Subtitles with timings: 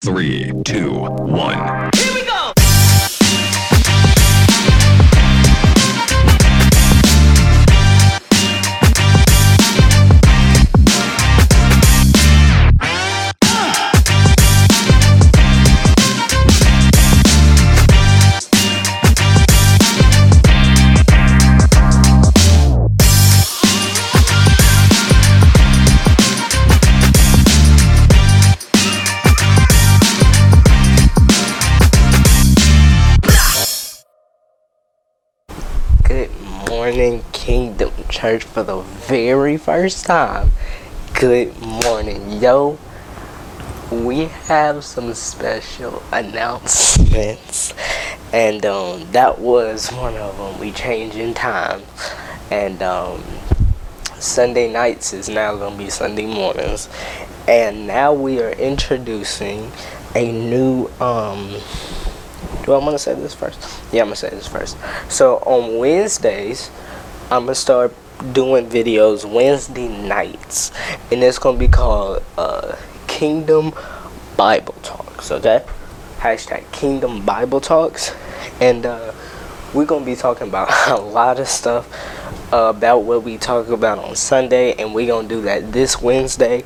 [0.00, 1.90] Three, two, one.
[38.18, 40.50] Church, for the very first time.
[41.14, 42.76] Good morning, yo.
[43.92, 47.74] We have some special announcements,
[48.32, 50.58] and um, that was one of them.
[50.58, 51.82] We changing time,
[52.50, 53.22] and um,
[54.18, 56.88] Sunday nights is now gonna be Sunday mornings,
[57.46, 59.70] and now we are introducing
[60.16, 61.54] a new um
[62.64, 63.60] do I want to say this first?
[63.92, 64.76] Yeah, I'm gonna say this first.
[65.08, 66.72] So on Wednesdays,
[67.30, 67.94] I'm gonna start
[68.32, 70.72] doing videos Wednesday nights,
[71.10, 73.72] and it's gonna be called uh, Kingdom
[74.36, 75.30] Bible Talks.
[75.30, 75.64] Okay,
[76.18, 78.14] hashtag Kingdom Bible Talks,
[78.60, 79.12] and uh,
[79.74, 81.88] we're gonna be talking about a lot of stuff
[82.52, 86.64] uh, about what we talk about on Sunday, and we're gonna do that this Wednesday.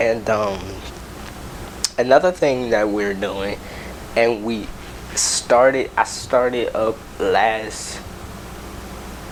[0.00, 0.60] And um,
[1.98, 3.58] another thing that we're doing,
[4.16, 4.68] and we
[5.14, 8.00] started I started up last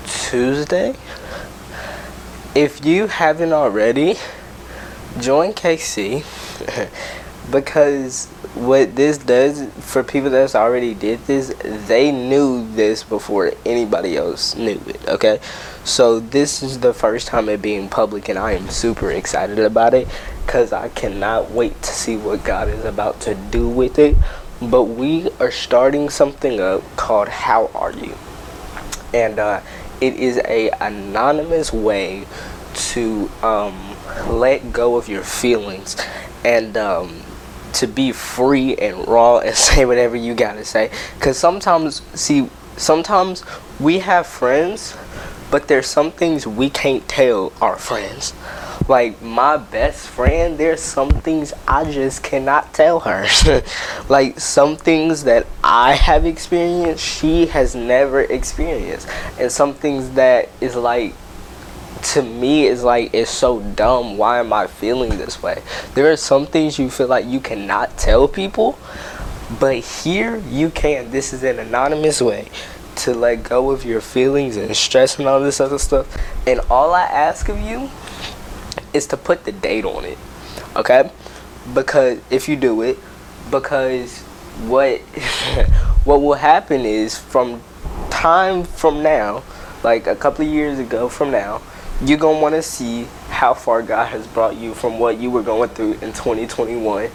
[0.07, 0.95] Tuesday.
[2.57, 4.17] If you haven't already,
[5.21, 6.25] join KC
[7.53, 11.55] because what this does for people that's already did this,
[11.87, 15.39] they knew this before anybody else knew it, okay?
[15.85, 19.93] So this is the first time it being public and I am super excited about
[19.93, 20.09] it
[20.47, 24.17] cuz I cannot wait to see what God is about to do with it
[24.63, 28.15] but we are starting something up called how are you
[29.13, 29.61] and uh,
[30.01, 32.27] it is a anonymous way
[32.77, 33.97] to um,
[34.29, 35.97] let go of your feelings
[36.45, 37.23] and um,
[37.73, 40.91] to be free and raw and say whatever you gotta say.
[41.15, 43.43] Because sometimes see sometimes
[43.81, 44.95] we have friends
[45.51, 48.35] but there's some things we can't tell our friends.
[48.89, 53.27] Like my best friend there's some things i just cannot tell her.
[54.09, 59.09] Like some things that i have experienced she has never experienced.
[59.39, 61.15] And some things that is like
[62.13, 65.63] to me is like it's so dumb why am i feeling this way
[65.95, 68.79] there are some things you feel like you cannot tell people
[69.59, 72.49] but here you can this is an anonymous way
[72.95, 76.07] to let go of your feelings and stress and all this other stuff
[76.47, 77.91] and all i ask of you
[78.97, 80.19] is to put the date on it.
[80.75, 81.11] Okay?
[81.75, 82.99] Because if you do it,
[83.51, 84.21] because
[84.67, 85.01] what
[86.05, 87.63] what will happen is from
[88.11, 89.43] time from now,
[89.85, 91.61] like a couple of years ago from now,
[92.05, 95.31] you're going to want to see how far God has brought you from what you
[95.31, 97.11] were going through in 2021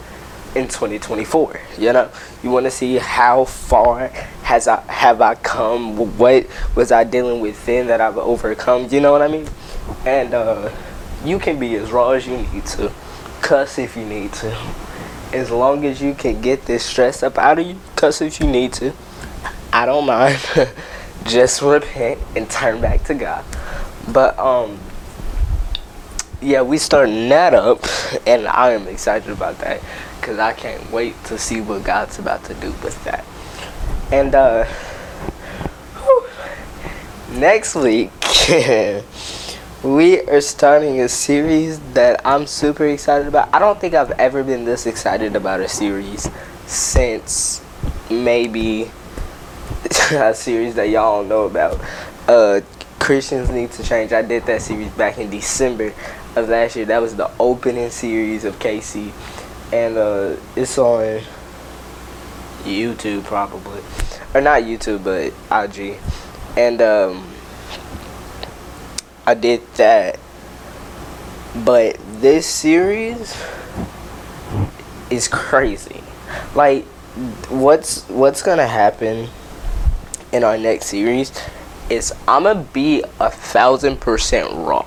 [0.53, 2.11] in 2024 you know
[2.43, 4.09] you want to see how far
[4.43, 8.99] has i have i come what was i dealing with then that i've overcome you
[8.99, 9.47] know what i mean
[10.05, 10.69] and uh
[11.23, 12.91] you can be as raw as you need to,
[13.41, 14.57] cuss if you need to.
[15.33, 18.47] As long as you can get this stress up out of you, cuss if you
[18.47, 18.93] need to.
[19.71, 20.39] I don't mind.
[21.25, 23.45] Just repent and turn back to God.
[24.11, 24.79] But um
[26.41, 27.85] yeah, we starting that up
[28.25, 29.81] and I am excited about that
[30.21, 33.23] cuz I can't wait to see what God's about to do with that.
[34.11, 34.65] And uh
[37.31, 38.11] next week
[39.83, 43.49] we are starting a series that I'm super excited about.
[43.53, 46.29] I don't think I've ever been this excited about a series
[46.67, 47.61] since
[48.09, 48.91] maybe
[50.11, 51.79] a series that y'all know about.
[52.27, 52.61] Uh,
[53.01, 54.13] Christians Need to Change.
[54.13, 55.91] I did that series back in December
[56.35, 56.85] of last year.
[56.85, 59.11] That was the opening series of KC.
[59.73, 61.21] And uh, it's on
[62.63, 63.81] YouTube probably.
[64.35, 65.97] Or not YouTube, but IG.
[66.55, 67.27] And um,
[69.25, 70.19] I did that.
[71.65, 73.35] But this series
[75.09, 76.03] is crazy.
[76.53, 76.85] Like
[77.49, 79.27] what's what's gonna happen
[80.31, 81.31] in our next series
[81.91, 84.85] is I'ma be a thousand percent raw.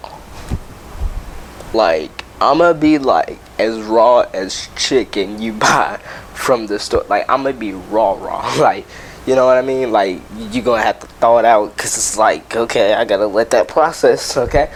[1.73, 5.99] Like I'ma be like as raw as chicken you buy
[6.35, 7.05] from the store.
[7.09, 8.55] Like I'ma be raw raw.
[8.59, 8.87] Like
[9.27, 9.91] you know what I mean?
[9.91, 13.51] Like you're gonna have to thaw it out because it's like okay, I gotta let
[13.51, 14.37] that process.
[14.37, 14.71] Okay,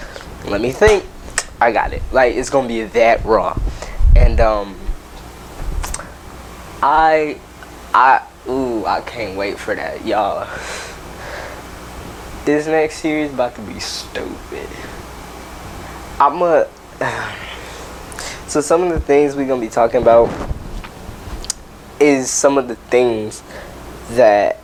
[0.46, 1.04] let me think.
[1.60, 2.02] I got it.
[2.12, 3.58] Like it's gonna be that raw,
[4.14, 4.76] and um,
[6.82, 7.38] I,
[7.92, 10.46] I, ooh, I can't wait for that, y'all.
[12.48, 14.66] This next series about to be stupid.
[16.18, 16.66] I'm a.
[18.46, 20.30] So some of the things we're gonna be talking about
[22.00, 23.42] is some of the things
[24.12, 24.60] that.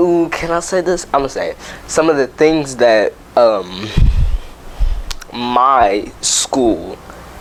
[0.00, 1.04] Ooh, can I say this?
[1.12, 1.58] I'm gonna say it.
[1.86, 3.86] Some of the things that um
[5.34, 6.94] my school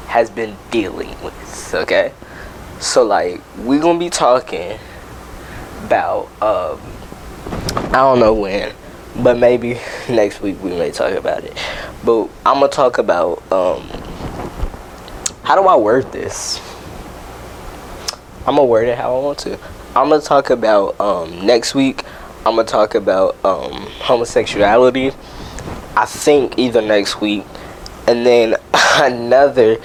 [0.07, 1.73] has been dealing with.
[1.73, 2.11] Okay,
[2.81, 4.77] so like we're gonna be talking
[5.85, 6.81] about um
[7.93, 8.73] I don't know when,
[9.18, 9.80] but maybe
[10.10, 11.58] next week we may talk about it.
[12.04, 13.88] But I'm gonna talk about um
[15.44, 16.60] how do I word this?
[18.48, 19.58] I'm gonna word it how I want to.
[19.96, 22.04] I'm gonna talk about um next week.
[22.46, 25.12] I'm gonna talk about um homosexuality.
[25.96, 27.44] I think either next week
[28.08, 29.78] and then another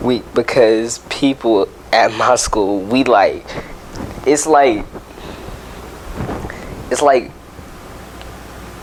[0.00, 3.46] week because people at my school we like
[4.26, 4.84] it's like
[6.90, 7.30] it's like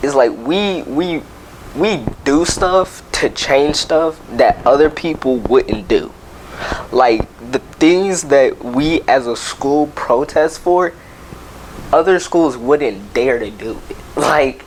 [0.01, 1.21] it's like we we
[1.75, 6.11] we do stuff to change stuff that other people wouldn't do.
[6.91, 10.93] Like the things that we as a school protest for
[11.93, 13.97] other schools wouldn't dare to do it.
[14.15, 14.65] Like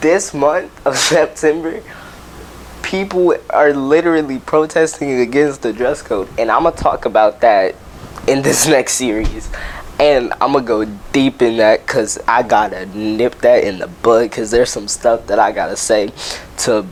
[0.00, 1.82] this month of september
[2.82, 6.28] people are literally protesting against the dress code.
[6.38, 7.76] And i'm gonna talk about that
[8.26, 9.48] in this next series
[10.00, 14.22] and i'm gonna go deep in that because i gotta nip that in the bud
[14.22, 16.10] because there's some stuff that i gotta say
[16.56, 16.84] to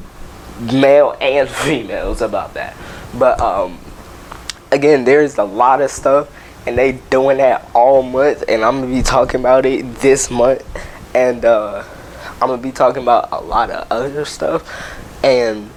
[0.60, 2.76] male and females about that.
[3.18, 3.78] But um
[4.70, 6.30] again there's a lot of stuff
[6.66, 10.62] and they doing that all month and i'm gonna be talking about it this month.
[11.14, 11.84] And uh
[12.40, 14.68] i'm gonna be talking about a lot of other stuff.
[15.24, 15.70] And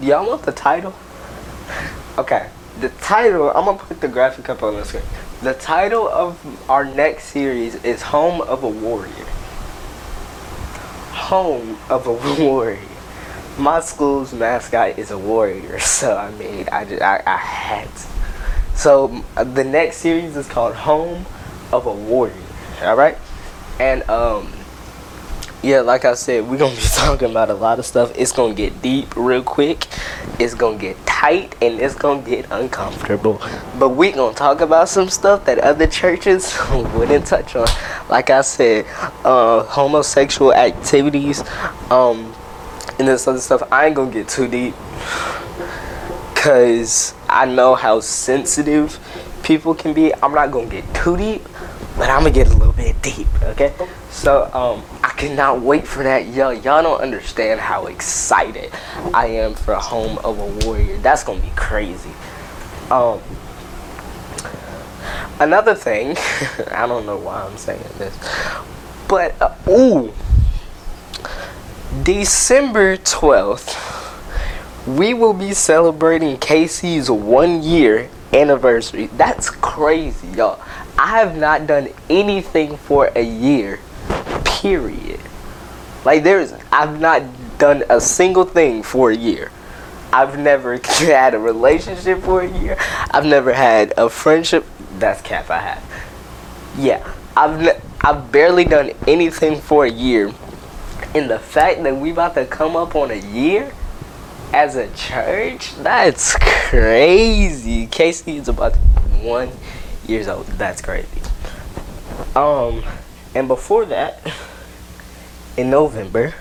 [0.00, 0.94] y'all want the title?
[2.18, 2.48] Okay.
[2.80, 5.02] The title i'm gonna put the graphic up on the screen
[5.42, 9.26] the title of our next series is home of a warrior
[11.12, 12.12] home of a
[12.44, 12.78] warrior
[13.60, 18.76] my school's mascot is a warrior, so I mean, I just, I, I had to.
[18.76, 21.26] So the next series is called Home
[21.72, 22.34] of a Warrior.
[22.82, 23.18] All right,
[23.78, 24.50] and um,
[25.62, 28.12] yeah, like I said, we're gonna be talking about a lot of stuff.
[28.16, 29.86] It's gonna get deep real quick.
[30.38, 33.40] It's gonna get tight and it's gonna get uncomfortable.
[33.78, 36.56] But we gonna talk about some stuff that other churches
[36.94, 37.66] wouldn't touch on.
[38.08, 38.86] Like I said,
[39.24, 41.42] uh, homosexual activities,
[41.90, 42.34] um,
[42.98, 43.62] and this other stuff.
[43.70, 44.74] I ain't gonna get too deep
[46.34, 48.98] because I know how sensitive
[49.42, 50.14] people can be.
[50.22, 51.42] I'm not gonna get too deep,
[51.98, 53.26] but I'm gonna get a little bit deep.
[53.42, 53.74] Okay,
[54.10, 56.26] so um, I cannot wait for that.
[56.28, 58.70] Y'all, y'all don't understand how excited
[59.14, 60.98] I am for Home of a Warrior.
[60.98, 62.10] That's gonna be crazy.
[62.90, 63.20] Um,
[65.38, 66.16] another thing,
[66.72, 68.16] I don't know why I'm saying this,
[69.08, 70.12] but uh, ooh.
[72.04, 73.76] December 12th,
[74.86, 79.06] we will be celebrating KC's one year anniversary.
[79.16, 80.60] That's crazy, y'all.
[80.96, 83.80] I have not done anything for a year,
[84.44, 85.20] period.
[86.04, 87.22] Like, there's, I've not
[87.58, 89.50] done a single thing for a year.
[90.12, 92.76] I've never had a relationship for a year.
[93.10, 94.66] I've never had a friendship.
[94.98, 96.04] That's cap I have.
[96.78, 100.32] Yeah, I've, ne- I've barely done anything for a year
[101.14, 103.72] and the fact that we about to come up on a year
[104.52, 107.88] as a church, that's crazy.
[107.88, 108.76] KC is about
[109.20, 109.50] one
[110.06, 110.46] years old.
[110.46, 111.08] That's crazy.
[112.36, 112.84] Um,
[113.34, 114.20] and before that,
[115.56, 116.34] in November,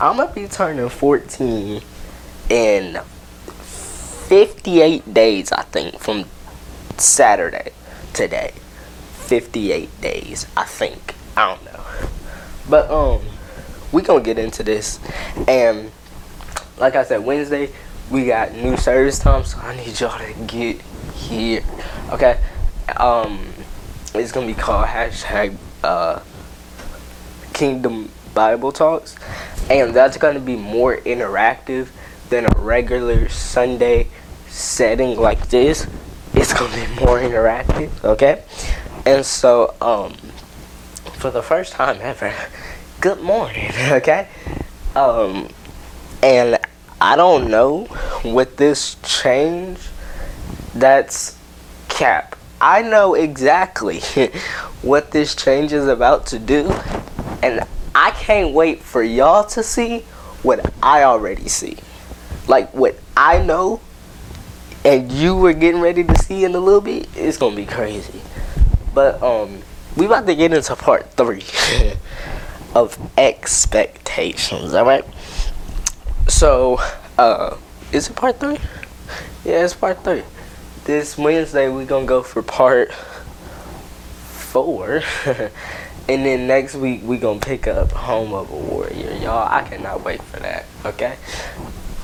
[0.00, 1.82] I'm gonna be turning 14
[2.48, 6.24] in 58 days, I think, from
[6.96, 7.72] Saturday
[8.12, 8.52] today.
[9.26, 11.14] 58 days, I think.
[11.36, 11.84] I don't know.
[12.68, 13.22] But um
[13.92, 15.00] we gonna get into this
[15.48, 15.90] and
[16.78, 17.70] like i said wednesday
[18.10, 20.80] we got new service time so i need y'all to get
[21.14, 21.62] here
[22.10, 22.40] okay
[22.96, 23.46] um
[24.14, 26.20] it's gonna be called hashtag uh
[27.52, 29.16] kingdom bible talks
[29.68, 31.88] and that's gonna be more interactive
[32.28, 34.06] than a regular sunday
[34.48, 35.86] setting like this
[36.34, 38.42] it's gonna be more interactive okay
[39.04, 40.14] and so um
[41.14, 42.32] for the first time ever
[43.00, 44.28] good morning, okay?
[44.94, 45.48] Um,
[46.22, 46.58] and
[47.00, 47.88] I don't know
[48.24, 49.78] with this change
[50.74, 51.38] that's
[51.88, 52.36] cap.
[52.60, 54.00] I know exactly
[54.82, 56.70] what this change is about to do,
[57.42, 60.00] and I can't wait for y'all to see
[60.42, 61.78] what I already see.
[62.46, 63.80] Like, what I know
[64.84, 68.20] and you were getting ready to see in a little bit, it's gonna be crazy.
[68.94, 69.60] But um,
[69.96, 71.44] we about to get into part three
[72.74, 74.74] of expectations.
[74.74, 75.04] All right.
[76.28, 76.80] So,
[77.18, 77.56] uh,
[77.92, 78.58] is it part three?
[79.44, 80.22] Yeah, it's part three.
[80.84, 85.02] This Wednesday we're gonna go for part four.
[85.26, 89.12] and then next week we gonna pick up Home of a Warrior.
[89.16, 90.64] Y'all, I cannot wait for that.
[90.86, 91.16] Okay?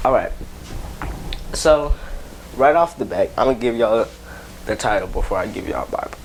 [0.05, 0.33] Alright.
[1.55, 1.95] So,
[2.57, 4.07] right off the bat, I'm gonna give y'all
[4.67, 6.19] the title before I give y'all Bible.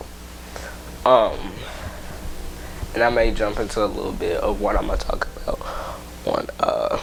[1.06, 1.54] Um
[2.94, 5.62] and I may jump into a little bit of what I'm gonna talk about
[6.26, 7.00] on uh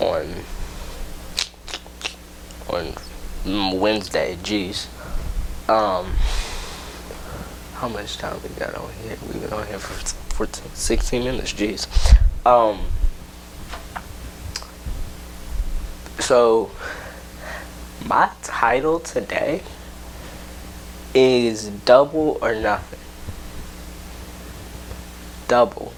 [0.00, 0.34] on
[2.68, 2.92] on
[3.44, 4.36] Wednesday.
[4.42, 4.86] Jeez.
[5.68, 6.06] Um,
[7.74, 9.16] how much time we got on here?
[9.26, 9.92] We've been on here for
[10.34, 11.52] 14, 16 minutes.
[11.52, 11.86] Jeez.
[12.46, 12.80] Um.
[16.20, 16.70] So,
[18.06, 19.62] my title today
[21.14, 22.98] is double or nothing.
[25.48, 25.92] Double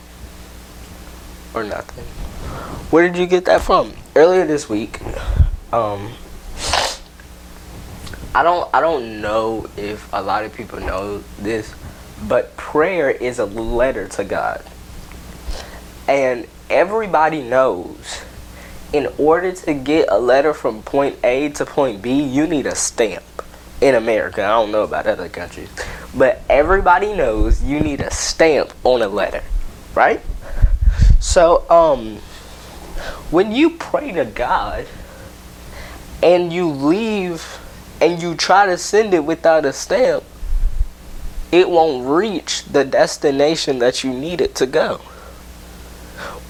[1.54, 2.04] or nothing.
[2.90, 3.92] Where did you get that from?
[4.16, 5.00] Earlier this week,
[5.72, 6.12] um,
[8.34, 11.72] I don't I don't know if a lot of people know this,
[12.26, 14.64] but prayer is a letter to God.
[16.08, 18.22] And everybody knows
[18.92, 22.74] in order to get a letter from point A to point B, you need a
[22.74, 23.22] stamp
[23.80, 24.42] in America.
[24.42, 25.68] I don't know about other countries.
[26.12, 29.44] But everybody knows you need a stamp on a letter,
[29.94, 30.20] right?
[31.20, 32.16] So, um
[33.30, 34.86] when you pray to God
[36.22, 37.60] and you leave
[38.04, 40.22] and you try to send it without a stamp,
[41.50, 44.96] it won't reach the destination that you need it to go.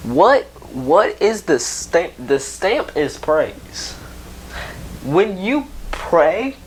[0.03, 0.43] What
[0.73, 2.11] what is the stamp?
[2.19, 3.93] The stamp is praise.
[5.05, 6.57] When you pray,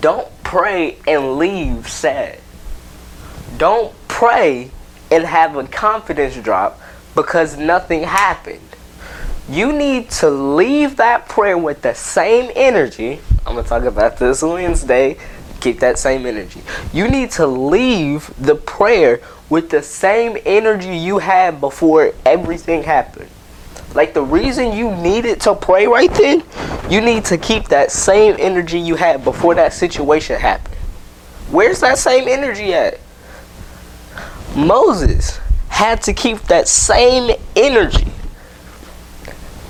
[0.00, 2.40] don't pray and leave sad.
[3.58, 4.72] Don't pray
[5.12, 6.80] and have a confidence drop
[7.14, 8.73] because nothing happened.
[9.48, 13.20] You need to leave that prayer with the same energy.
[13.46, 15.18] I'm going to talk about this Wednesday.
[15.60, 16.62] Keep that same energy.
[16.92, 19.20] You need to leave the prayer
[19.50, 23.28] with the same energy you had before everything happened.
[23.94, 26.42] Like the reason you needed to pray right then,
[26.90, 30.74] you need to keep that same energy you had before that situation happened.
[31.50, 32.98] Where's that same energy at?
[34.56, 38.06] Moses had to keep that same energy.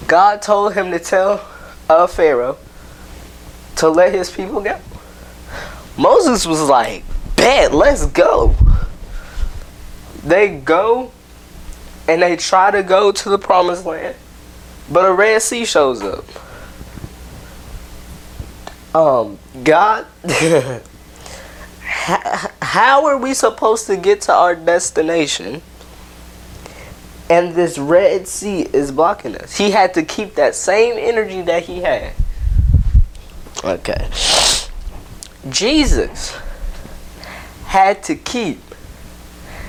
[0.07, 1.47] God told him to tell
[1.89, 2.59] uh, Pharaoh
[3.77, 4.79] to let his people go.
[5.97, 7.05] Moses was like,
[7.37, 8.55] Bet, let's go.
[10.25, 11.13] They go
[12.09, 14.17] and they try to go to the promised land,
[14.91, 16.25] but a Red Sea shows up.
[18.95, 20.07] Um, God,
[21.83, 25.63] how are we supposed to get to our destination?
[27.31, 29.57] And this Red Sea is blocking us.
[29.57, 32.13] He had to keep that same energy that he had.
[33.65, 34.09] Okay.
[35.49, 36.37] Jesus
[37.67, 38.61] had to keep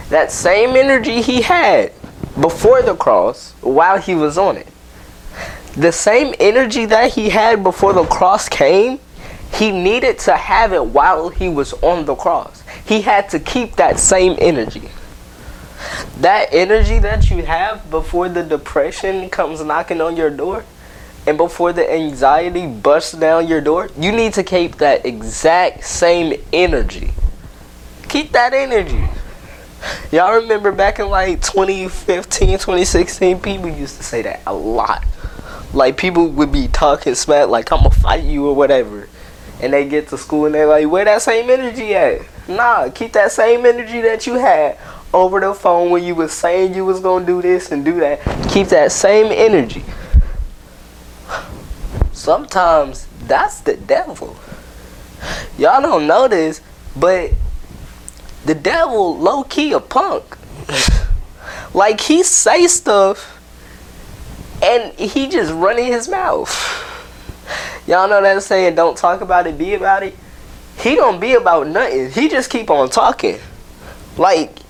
[0.09, 1.91] that same energy he had
[2.39, 4.67] before the cross while he was on it.
[5.75, 8.99] The same energy that he had before the cross came,
[9.53, 12.63] he needed to have it while he was on the cross.
[12.85, 14.89] He had to keep that same energy.
[16.19, 20.63] That energy that you have before the depression comes knocking on your door
[21.27, 26.41] and before the anxiety busts down your door, you need to keep that exact same
[26.53, 27.11] energy.
[28.07, 29.03] Keep that energy.
[30.11, 35.03] Y'all remember back in like 2015, 2016, people used to say that a lot.
[35.73, 39.09] Like people would be talking smack like I'm gonna fight you or whatever.
[39.61, 42.21] And they get to school and they're like, where that same energy at?
[42.47, 44.77] Nah, keep that same energy that you had
[45.15, 48.19] over the phone when you was saying you was gonna do this and do that.
[48.49, 49.83] Keep that same energy.
[52.11, 54.35] Sometimes that's the devil.
[55.57, 56.59] Y'all don't know this,
[56.97, 57.31] but
[58.43, 60.37] the devil low key a punk.
[61.73, 63.31] like he say stuff
[64.61, 66.51] and he just running his mouth.
[67.87, 70.13] Y'all know that saying don't talk about it, be about it.
[70.77, 72.11] He don't be about nothing.
[72.11, 73.39] He just keep on talking.
[74.17, 74.64] Like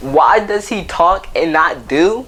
[0.00, 2.26] why does he talk and not do?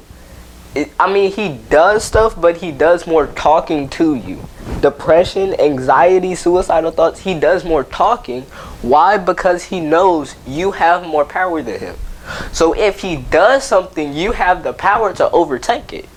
[0.99, 4.39] I mean, he does stuff, but he does more talking to you.
[4.81, 8.43] Depression, anxiety, suicidal thoughts, he does more talking.
[8.81, 9.19] Why?
[9.19, 11.97] Because he knows you have more power than him.
[12.53, 16.09] So if he does something, you have the power to overtake it.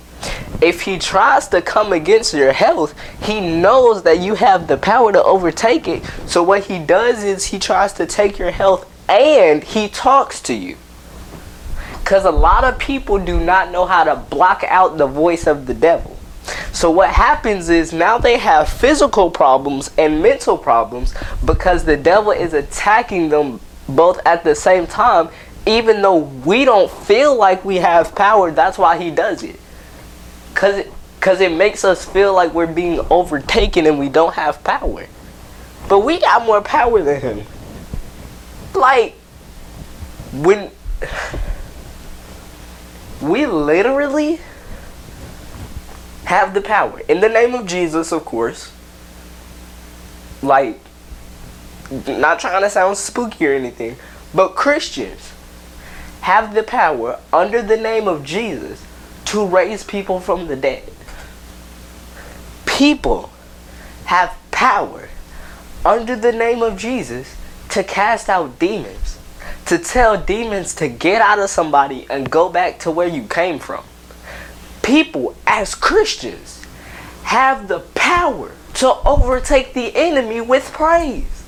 [0.62, 5.12] if he tries to come against your health, he knows that you have the power
[5.12, 6.04] to overtake it.
[6.28, 10.54] So what he does is he tries to take your health and he talks to
[10.54, 10.78] you.
[12.06, 15.66] Cuz a lot of people do not know how to block out the voice of
[15.66, 16.16] the devil.
[16.72, 22.32] So what happens is now they have physical problems and mental problems because the devil
[22.32, 23.60] is attacking them
[23.90, 25.30] both at the same time
[25.66, 29.60] even though we don't feel like we have power, that's why he does it.
[30.54, 34.64] Cause it, cause it makes us feel like we're being overtaken and we don't have
[34.64, 35.08] power.
[35.90, 37.42] But we got more power than him.
[38.74, 39.16] Like
[40.34, 40.70] when
[43.26, 44.40] we literally
[46.26, 48.72] have the power in the name of Jesus, of course.
[50.42, 50.80] Like
[52.08, 53.96] not trying to sound spooky or anything,
[54.34, 55.34] but Christians
[56.22, 58.84] have the power under the name of Jesus
[59.26, 60.92] to raise people from the dead.
[62.66, 63.32] People
[64.06, 65.10] have power
[65.86, 67.36] under the name of Jesus
[67.70, 69.15] to cast out demons,
[69.66, 73.60] to tell demons to get out of somebody and go back to where you came
[73.60, 73.84] from.
[74.82, 76.64] People, as Christians,
[77.24, 81.44] have the power to overtake the enemy with praise.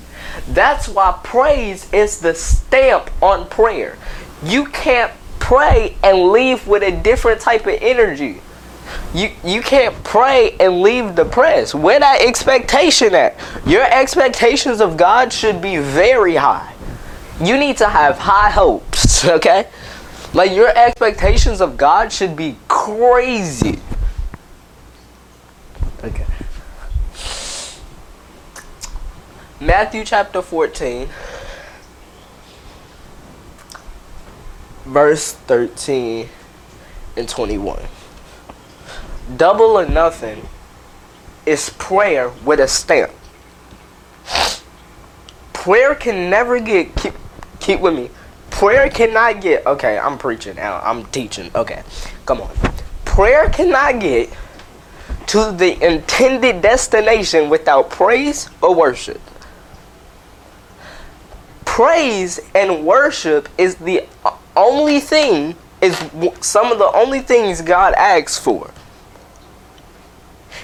[0.48, 3.96] That's why praise is the stamp on prayer.
[4.42, 8.40] You can't pray and leave with a different type of energy.
[9.14, 11.74] You you can't pray and leave depressed.
[11.74, 13.38] Where that expectation at?
[13.66, 16.74] Your expectations of God should be very high.
[17.40, 19.68] You need to have high hopes, okay?
[20.34, 23.78] Like your expectations of God should be crazy.
[26.04, 26.26] Okay.
[29.60, 31.08] Matthew chapter 14
[34.88, 36.28] verse 13
[37.16, 37.82] and 21.
[39.36, 40.48] Double or nothing
[41.44, 43.12] is prayer with a stamp.
[45.52, 46.94] Prayer can never get
[47.60, 48.10] keep with me.
[48.50, 50.80] Prayer cannot get okay, I'm preaching now.
[50.82, 51.50] I'm teaching.
[51.54, 51.82] Okay.
[52.26, 52.50] Come on.
[53.04, 54.30] Prayer cannot get
[55.28, 59.20] to the intended destination without praise or worship.
[61.64, 64.04] Praise and worship is the
[64.56, 65.96] only thing is
[66.40, 68.70] some of the only things God asks for.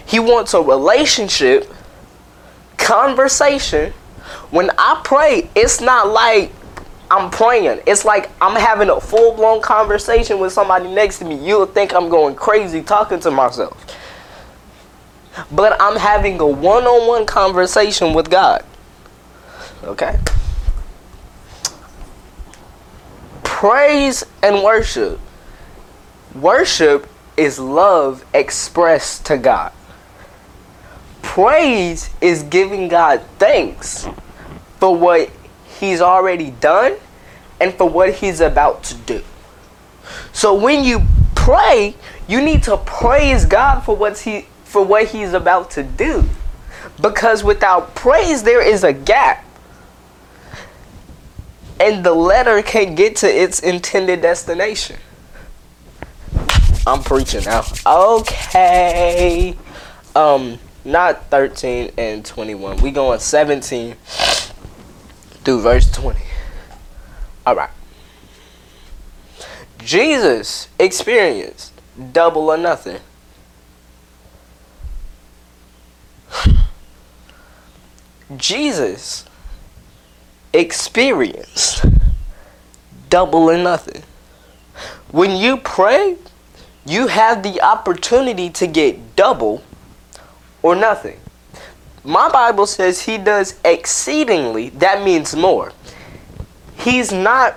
[0.07, 1.73] He wants a relationship,
[2.77, 3.92] conversation.
[4.51, 6.51] When I pray, it's not like
[7.11, 7.83] I'm praying.
[7.87, 11.37] It's like I'm having a full blown conversation with somebody next to me.
[11.37, 13.79] You'll think I'm going crazy talking to myself.
[15.51, 18.64] But I'm having a one on one conversation with God.
[19.83, 20.19] Okay?
[23.64, 25.19] praise and worship.
[26.35, 29.73] Worship is love expressed to God.
[31.23, 34.07] Praise is giving God thanks
[34.79, 35.31] for what
[35.81, 36.97] He's already done
[37.61, 39.23] and for what He's about to do.
[40.33, 41.03] So when you
[41.35, 41.95] pray,
[42.29, 46.25] you need to praise God for what's He for what He's about to do.
[47.01, 49.45] Because without praise there is a gap
[51.81, 54.97] and the letter can't get to its intended destination.
[56.87, 57.65] I'm preaching now.
[57.87, 59.57] Okay.
[60.15, 62.79] Um, not 13 and 21.
[62.79, 63.97] We going 17
[65.45, 66.21] through verse 20.
[67.47, 67.71] All right.
[69.79, 71.73] Jesus experienced
[72.13, 73.01] double or nothing.
[78.37, 79.27] Jesus
[80.53, 81.85] experienced
[83.11, 84.03] double or nothing.
[85.11, 86.17] When you pray,
[86.87, 89.63] you have the opportunity to get double
[90.63, 91.21] or nothing.
[92.05, 95.73] My Bible says he does exceedingly, that means more.
[96.77, 97.57] He's not,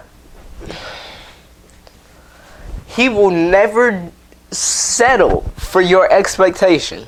[2.85, 4.09] he will never
[4.49, 7.07] settle for your expectation.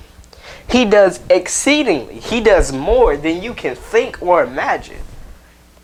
[0.70, 5.02] He does exceedingly, he does more than you can think or imagine.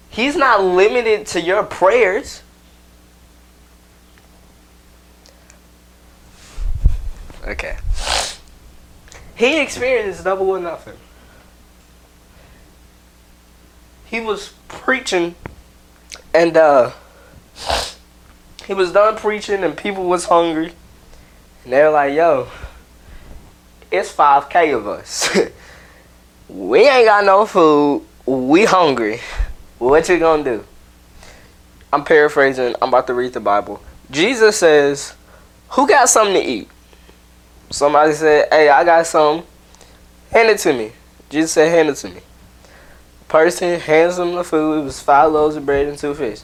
[0.10, 2.42] He's not limited to your prayers.
[7.48, 7.78] Okay.
[9.36, 10.98] He experienced double or nothing.
[14.06, 15.36] He was preaching
[16.34, 16.92] and uh
[18.66, 20.74] he was done preaching and people was hungry.
[21.64, 22.48] And they're like, yo,
[23.92, 25.30] it's 5K of us.
[26.50, 28.06] we ain't got no food.
[28.26, 29.22] We hungry.
[29.78, 30.66] What you gonna do?
[31.94, 32.76] I'm paraphrasing.
[32.82, 33.82] I'm about to read the Bible.
[34.12, 35.14] Jesus says,
[35.70, 36.70] "Who got something to eat?"
[37.70, 39.44] Somebody said, "Hey, I got some.
[40.32, 40.92] Hand it to me."
[41.30, 42.22] Jesus said, "Hand it to me."
[43.28, 44.82] Person hands him the food.
[44.82, 46.42] It was five loaves of bread and two fish.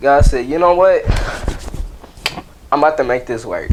[0.00, 1.04] God said, "You know what?
[2.72, 3.70] I'm about to make this work."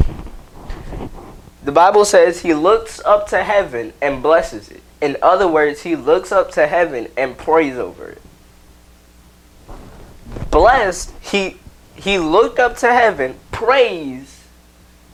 [1.64, 4.82] The Bible says he looks up to heaven and blesses it.
[5.00, 8.22] In other words, he looks up to heaven and prays over it.
[10.50, 11.58] Blessed, he
[11.94, 14.44] he looked up to heaven, prays,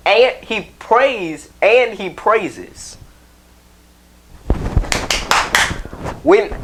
[0.05, 2.97] and he prays and he praises.
[6.23, 6.55] When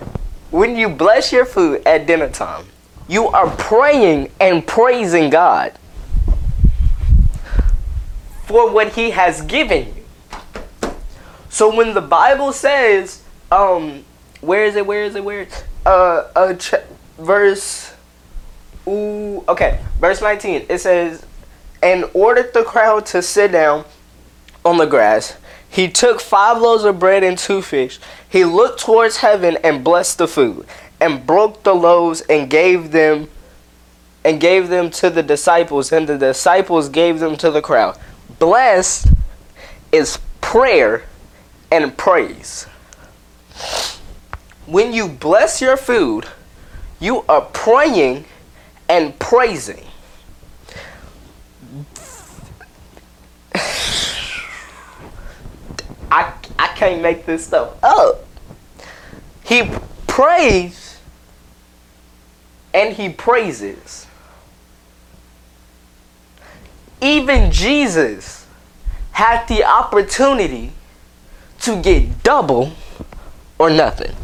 [0.50, 2.66] when you bless your food at dinner time,
[3.08, 5.78] you are praying and praising God
[8.46, 10.90] for what he has given you.
[11.48, 14.04] So when the Bible says, um,
[14.40, 14.86] where is it?
[14.86, 15.24] Where is it?
[15.24, 15.48] Where?
[15.84, 16.74] Uh, uh, ch-
[17.18, 17.92] verse.
[18.86, 20.66] Ooh, okay, verse 19.
[20.68, 21.24] It says,
[21.82, 23.84] and ordered the crowd to sit down
[24.64, 25.36] on the grass.
[25.76, 27.98] He took five loaves of bread and two fish.
[28.26, 30.66] He looked towards heaven and blessed the food,
[31.02, 33.28] and broke the loaves and gave them
[34.24, 37.98] and gave them to the disciples, and the disciples gave them to the crowd.
[38.38, 39.08] Blessed
[39.92, 41.04] is prayer
[41.70, 42.64] and praise.
[44.64, 46.24] When you bless your food,
[47.00, 48.24] you are praying
[48.88, 49.84] and praising.
[56.10, 58.24] I, I can't make this stuff up.
[59.44, 59.70] He
[60.06, 60.98] prays
[62.72, 64.06] and he praises.
[67.00, 68.46] Even Jesus
[69.12, 70.72] had the opportunity
[71.60, 72.72] to get double
[73.58, 74.14] or nothing.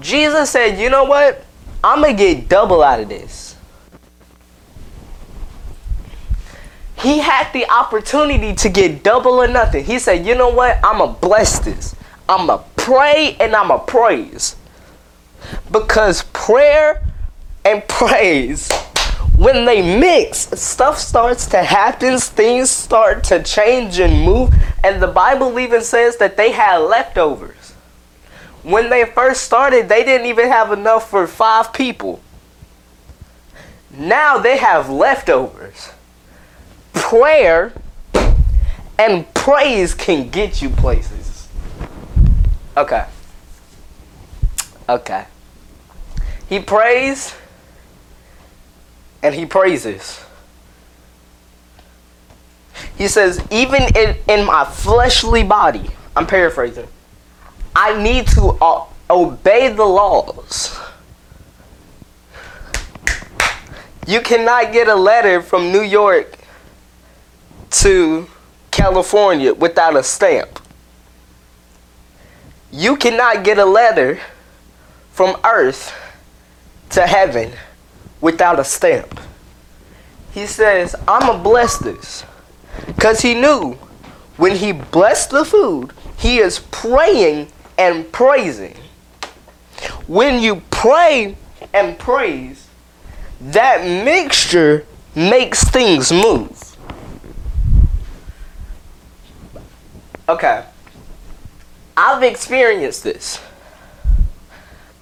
[0.00, 1.44] Jesus said, You know what?
[1.82, 3.45] I'm going to get double out of this.
[6.98, 9.84] He had the opportunity to get double or nothing.
[9.84, 10.78] He said, You know what?
[10.82, 11.94] I'm going to bless this.
[12.28, 14.56] I'm going to pray and I'm going to praise.
[15.70, 17.02] Because prayer
[17.64, 18.70] and praise,
[19.36, 24.54] when they mix, stuff starts to happen, things start to change and move.
[24.82, 27.72] And the Bible even says that they had leftovers.
[28.62, 32.20] When they first started, they didn't even have enough for five people.
[33.90, 35.90] Now they have leftovers.
[36.96, 37.72] Prayer
[38.98, 41.48] and praise can get you places.
[42.76, 43.06] Okay.
[44.88, 45.26] Okay.
[46.48, 47.34] He prays
[49.22, 50.20] and he praises.
[52.96, 56.88] He says, even in, in my fleshly body, I'm paraphrasing,
[57.74, 60.78] I need to uh, obey the laws.
[64.06, 66.35] You cannot get a letter from New York
[67.82, 68.26] to
[68.70, 70.60] California without a stamp.
[72.72, 74.18] You cannot get a letter
[75.12, 75.94] from earth
[76.90, 77.52] to heaven
[78.20, 79.20] without a stamp.
[80.32, 82.24] He says, I'm going to bless this.
[82.86, 83.72] Because he knew
[84.36, 88.76] when he blessed the food, he is praying and praising.
[90.06, 91.36] When you pray
[91.72, 92.68] and praise,
[93.40, 96.65] that mixture makes things move.
[100.28, 100.64] Okay.
[101.96, 103.40] I've experienced this.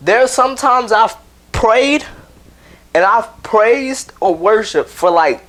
[0.00, 1.16] There's sometimes I've
[1.52, 2.04] prayed
[2.94, 5.44] and I've praised or worshiped for like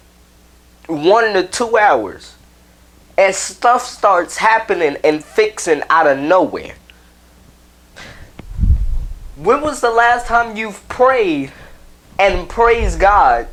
[0.87, 2.35] one to two hours.
[3.17, 6.75] And stuff starts happening and fixing out of nowhere.
[9.35, 11.51] When was the last time you've prayed
[12.17, 13.47] and praised God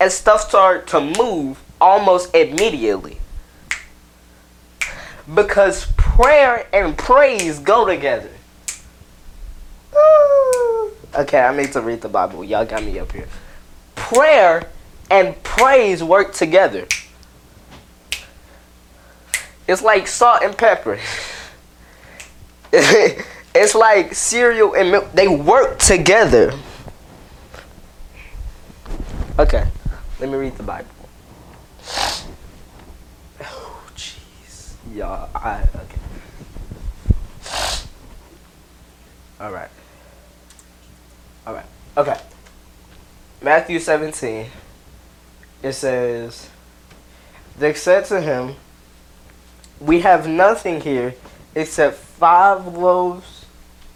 [0.00, 3.17] and stuff started to move almost immediately?
[5.34, 8.30] Because prayer and praise go together.
[11.14, 12.44] Okay, I need to read the Bible.
[12.44, 13.28] Y'all got me up here.
[13.94, 14.68] Prayer
[15.10, 16.86] and praise work together.
[19.66, 20.98] It's like salt and pepper.
[22.72, 25.12] it's like cereal and milk.
[25.12, 26.52] They work together.
[29.38, 29.66] Okay,
[30.20, 30.88] let me read the Bible.
[33.40, 34.74] Oh, jeez.
[34.98, 36.00] Y'all, I, okay.
[39.38, 39.70] All right.
[41.46, 41.66] All right.
[41.96, 42.16] Okay.
[43.40, 44.46] Matthew 17.
[45.62, 46.50] It says,
[47.56, 48.56] They said to him,
[49.78, 51.14] We have nothing here
[51.54, 53.46] except five loaves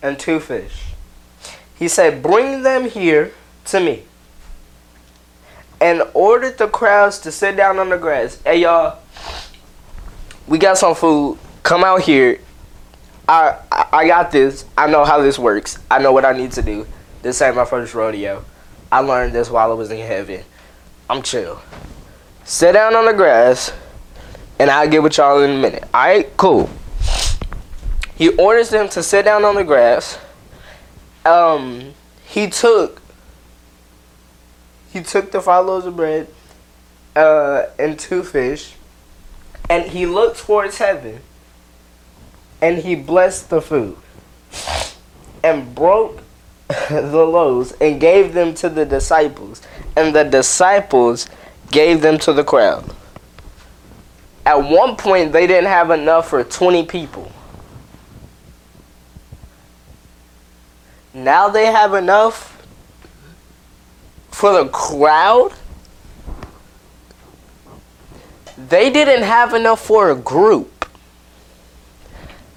[0.02, 0.84] and two fish.
[1.74, 3.32] He said, Bring them here
[3.64, 4.04] to me.
[5.80, 8.40] And ordered the crowds to sit down on the grass.
[8.44, 9.01] Hey, y'all.
[10.46, 11.38] We got some food.
[11.62, 12.40] Come out here.
[13.28, 13.58] I,
[13.92, 14.64] I got this.
[14.76, 15.78] I know how this works.
[15.90, 16.86] I know what I need to do.
[17.22, 18.44] This ain't my first rodeo.
[18.90, 20.44] I learned this while I was in heaven.
[21.08, 21.60] I'm chill.
[22.44, 23.72] Sit down on the grass,
[24.58, 25.84] and I'll get with y'all in a minute.
[25.94, 26.68] Alright, cool.
[28.14, 30.18] He orders them to sit down on the grass.
[31.24, 33.00] Um, he took
[34.92, 36.28] he took the five loaves of bread
[37.16, 38.74] uh, and two fish,
[39.68, 41.20] and he looked towards heaven,
[42.60, 43.96] and he blessed the food,
[45.42, 46.22] and broke
[46.90, 49.62] the loaves and gave them to the disciples,
[49.96, 51.28] and the disciples
[51.70, 52.94] gave them to the crowd.
[54.44, 57.30] At one point, they didn't have enough for 20 people.
[61.14, 62.66] Now they have enough
[64.30, 65.52] for the crowd.
[68.56, 70.86] They didn't have enough for a group.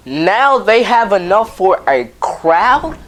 [0.04, 2.98] Now they have enough for a crowd.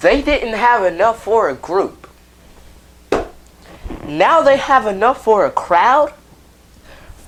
[0.00, 2.08] They didn't have enough for a group.
[4.04, 6.12] Now they have enough for a crowd.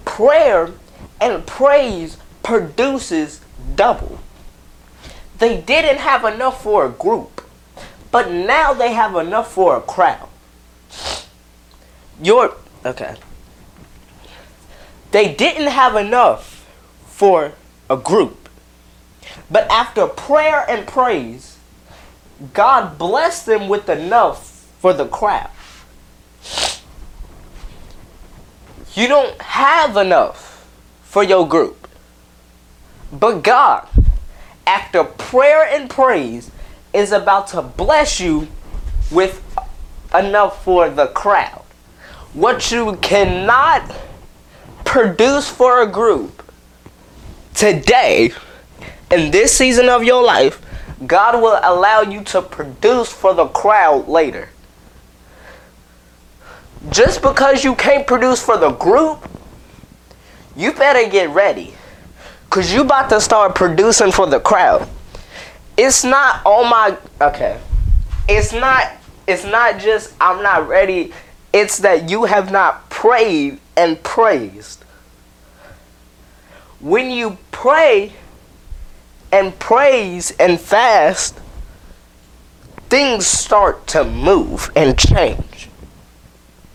[0.05, 0.73] Prayer
[1.21, 3.40] and praise produces
[3.77, 4.19] double.
[5.38, 7.43] They didn't have enough for a group,
[8.11, 10.29] but now they have enough for a crowd.
[12.23, 13.17] Your okay.
[15.14, 16.68] They didn't have enough
[17.07, 17.53] for
[17.88, 18.48] a group.
[19.48, 21.57] But after prayer and praise,
[22.53, 25.50] God blessed them with enough for the crowd.
[28.94, 30.68] You don't have enough
[31.05, 31.87] for your group.
[33.12, 33.87] But God,
[34.66, 36.50] after prayer and praise,
[36.92, 38.48] is about to bless you
[39.12, 39.40] with
[40.12, 41.62] enough for the crowd.
[42.33, 43.92] What you cannot
[44.94, 46.40] produce for a group
[47.52, 48.30] today,
[49.11, 50.64] in this season of your life,
[51.04, 54.50] God will allow you to produce for the crowd later.
[56.90, 59.28] Just because you can't produce for the group,
[60.54, 61.74] you better get ready.
[62.48, 64.88] Cause you about to start producing for the crowd.
[65.76, 67.61] It's not oh my okay.
[68.28, 68.92] It's not
[69.26, 71.12] it's not just I'm not ready.
[71.52, 74.84] It's that you have not prayed and praised.
[76.85, 78.12] When you pray
[79.33, 81.40] and praise and fast,
[82.90, 85.70] things start to move and change.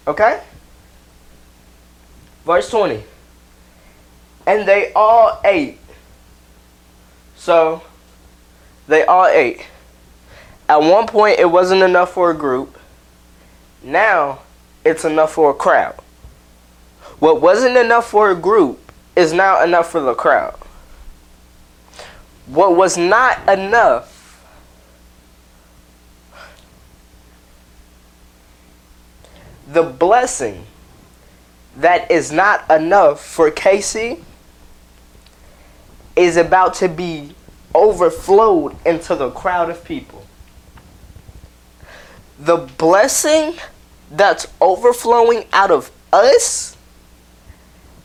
[0.08, 0.42] Okay?
[2.44, 3.04] Verse 20.
[4.48, 5.78] And they all ate.
[7.36, 7.84] So,
[8.88, 9.68] they all ate.
[10.68, 12.80] At one point, it wasn't enough for a group.
[13.84, 14.40] Now,
[14.84, 16.00] it's enough for a crowd.
[17.20, 20.58] What wasn't enough for a group is now enough for the crowd.
[22.48, 24.20] What was not enough
[29.72, 30.66] the blessing
[31.78, 34.22] that is not enough for KC
[36.16, 37.36] is about to be
[37.74, 40.26] overflowed into the crowd of people.
[42.40, 43.56] The blessing
[44.12, 46.76] that's overflowing out of us,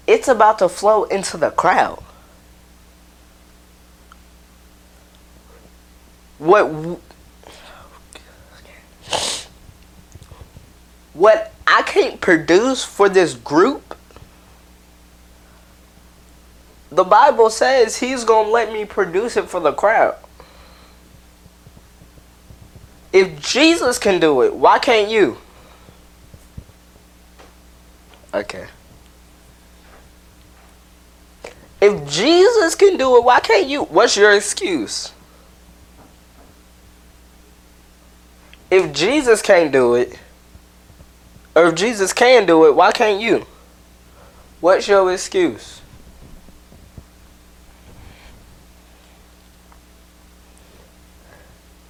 [0.07, 2.03] it's about to flow into the crowd.
[6.38, 6.64] What
[11.14, 13.97] what I can't produce for this group,
[16.90, 20.17] the Bible says he's going to let me produce it for the crowd.
[23.12, 25.38] If Jesus can do it, why can't you?
[28.35, 28.67] Okay.
[31.85, 33.83] If Jesus can do it, why can't you?
[33.85, 35.12] What's your excuse?
[38.70, 40.18] If Jesus can't do it,
[41.55, 43.44] or if Jesus can do it, why can't you?
[44.62, 45.83] What's your excuse?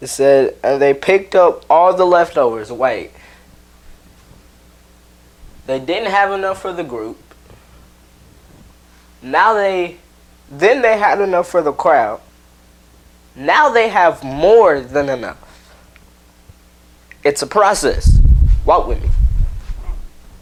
[0.00, 2.72] It said, and they picked up all the leftovers.
[2.72, 3.12] Wait.
[5.68, 7.23] They didn't have enough for the group.
[9.24, 9.96] Now they,
[10.50, 12.20] then they had enough for the crowd.
[13.34, 15.40] Now they have more than enough.
[17.24, 18.20] It's a process.
[18.66, 19.08] Walk with me.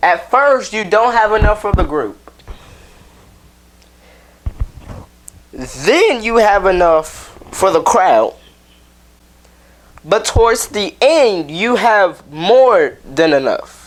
[0.02, 2.18] At first, you don't have enough for the group.
[5.52, 8.34] Then you have enough for the crowd.
[10.04, 13.81] But towards the end, you have more than enough.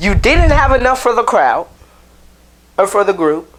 [0.00, 1.68] You didn't have enough for the crowd
[2.78, 3.54] or for the group.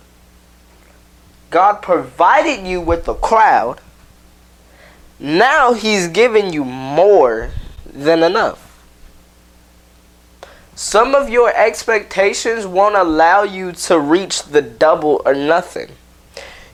[1.51, 3.79] God provided you with the crowd.
[5.19, 7.51] Now He's giving you more
[7.85, 8.67] than enough.
[10.73, 15.91] Some of your expectations won't allow you to reach the double or nothing.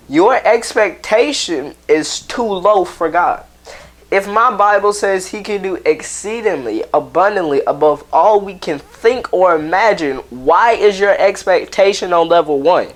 [0.07, 3.43] Your expectation is too low for God.
[4.09, 9.55] If my Bible says He can do exceedingly, abundantly, above all we can think or
[9.55, 12.93] imagine, why is your expectation on level one?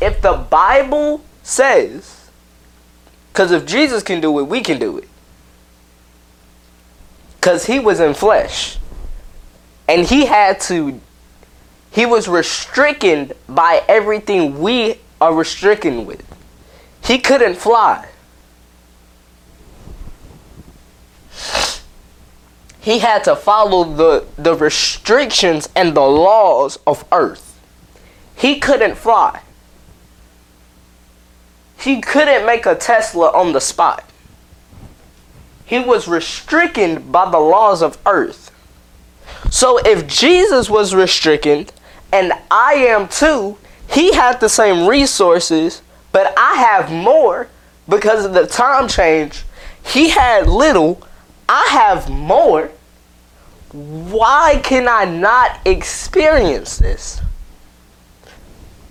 [0.00, 2.30] If the Bible says,
[3.32, 5.08] because if Jesus can do it, we can do it.
[7.36, 8.78] Because he was in flesh.
[9.88, 11.00] And he had to,
[11.90, 16.24] he was restricted by everything we are restricted with.
[17.02, 18.06] He couldn't fly.
[22.80, 27.60] He had to follow the, the restrictions and the laws of earth.
[28.36, 29.40] He couldn't fly.
[31.80, 34.04] He couldn't make a Tesla on the spot.
[35.64, 38.50] He was restricted by the laws of earth.
[39.50, 41.72] So if Jesus was restricted,
[42.12, 47.48] and I am too, he had the same resources, but I have more
[47.88, 49.44] because of the time change.
[49.84, 51.02] He had little,
[51.48, 52.70] I have more.
[53.72, 57.20] Why can I not experience this?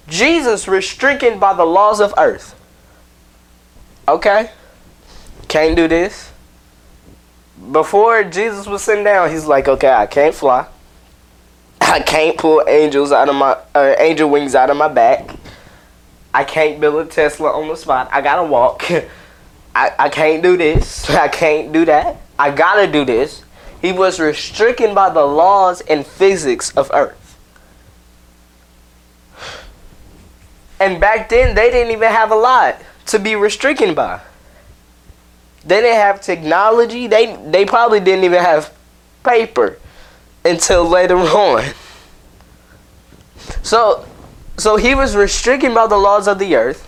[0.07, 2.55] Jesus restricted by the laws of earth.
[4.07, 4.51] Okay?
[5.47, 6.31] Can't do this.
[7.71, 10.67] Before Jesus was sitting down, he's like, okay, I can't fly.
[11.81, 15.35] I can't pull angels out of my uh, angel wings out of my back.
[16.33, 18.09] I can't build a Tesla on the spot.
[18.11, 18.89] I gotta walk.
[19.75, 21.09] I, I can't do this.
[21.11, 22.17] I can't do that.
[22.39, 23.43] I gotta do this.
[23.81, 27.37] He was restricted by the laws and physics of Earth.
[30.79, 34.21] And back then, they didn't even have a lot to be restricted by.
[35.65, 37.07] They didn't have technology.
[37.07, 38.73] They they probably didn't even have
[39.23, 39.77] paper
[40.45, 41.65] until later on.
[43.63, 44.05] So
[44.57, 46.87] so he was restricted by the laws of the earth.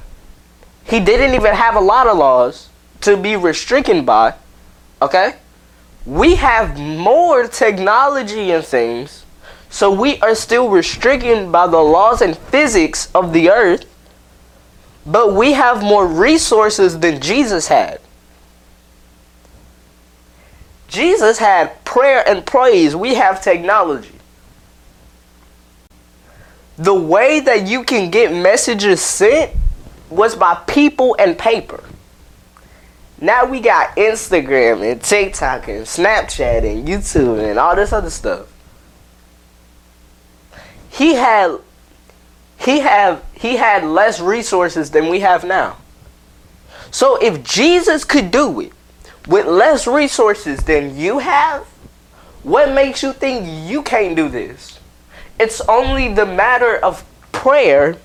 [0.86, 2.70] He didn't even have a lot of laws
[3.02, 4.34] to be restricted by.
[5.02, 5.36] Okay?
[6.06, 9.26] We have more technology and things,
[9.70, 13.86] so we are still restricted by the laws and physics of the earth,
[15.06, 18.00] but we have more resources than Jesus had.
[20.88, 22.96] Jesus had prayer and praise.
[22.96, 24.12] We have technology.
[26.78, 29.52] The way that you can get messages sent
[30.10, 31.84] was by people and paper.
[33.22, 38.48] Now we got Instagram and TikTok and Snapchat and YouTube and all this other stuff.
[40.90, 41.58] He had
[42.58, 45.78] he have he had less resources than we have now.
[46.92, 48.72] So if Jesus could do it
[49.28, 51.64] with less resources than you have,
[52.44, 54.80] what makes you think you can't do this?
[55.40, 57.98] It's only the matter of prayer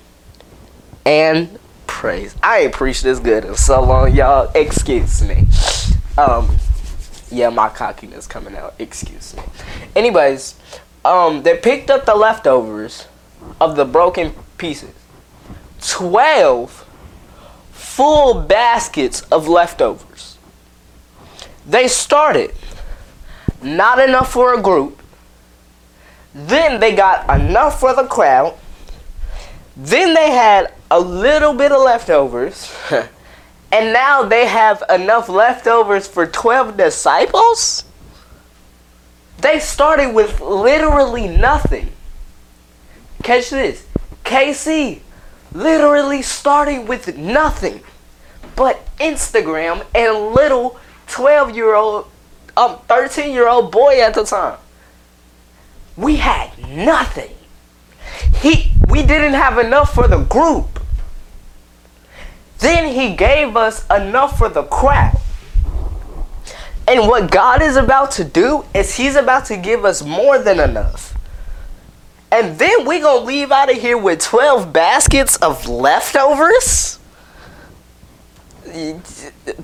[1.05, 1.59] and
[2.05, 2.35] praise.
[2.43, 4.51] I ain't preached this good in so long, y'all.
[4.53, 5.47] Excuse me.
[6.19, 6.55] Um,
[7.31, 8.75] yeah, my cockiness coming out.
[8.77, 9.41] Excuse me.
[9.95, 10.53] Anyways,
[11.03, 13.07] um, they picked up the leftovers
[13.59, 14.93] of the broken pieces.
[15.81, 16.85] Twelve
[17.71, 20.37] full baskets of leftovers.
[21.65, 22.53] They started
[23.63, 25.01] not enough for a group.
[26.35, 28.55] Then they got enough for the crowd.
[29.75, 32.73] Then they had a little bit of leftovers.
[33.71, 37.83] and now they have enough leftovers for 12 disciples?
[39.39, 41.91] They started with literally nothing.
[43.23, 43.85] Catch this.
[44.23, 45.01] KC
[45.51, 47.81] literally started with nothing
[48.55, 52.07] but Instagram and little 12 year old,
[52.55, 54.57] um, 13 year old boy at the time.
[55.97, 57.35] We had nothing.
[58.41, 60.75] He, we didn't have enough for the group.
[62.59, 65.19] Then he gave us enough for the crowd.
[66.87, 70.59] And what God is about to do is he's about to give us more than
[70.59, 71.17] enough.
[72.31, 76.99] And then we going to leave out of here with 12 baskets of leftovers?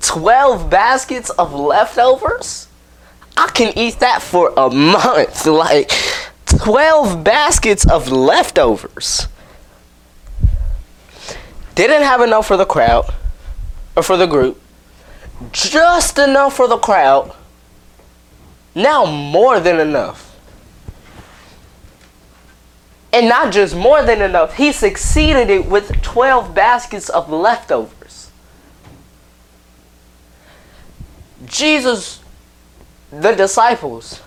[0.00, 2.68] 12 baskets of leftovers?
[3.36, 5.46] I can eat that for a month.
[5.46, 5.90] Like
[6.46, 9.26] 12 baskets of leftovers.
[11.74, 13.12] Didn't have enough for the crowd
[13.96, 14.60] or for the group.
[15.52, 17.34] Just enough for the crowd.
[18.74, 20.28] Now more than enough.
[23.12, 28.30] And not just more than enough, he succeeded it with 12 baskets of leftovers.
[31.44, 32.20] Jesus,
[33.10, 34.22] the disciples,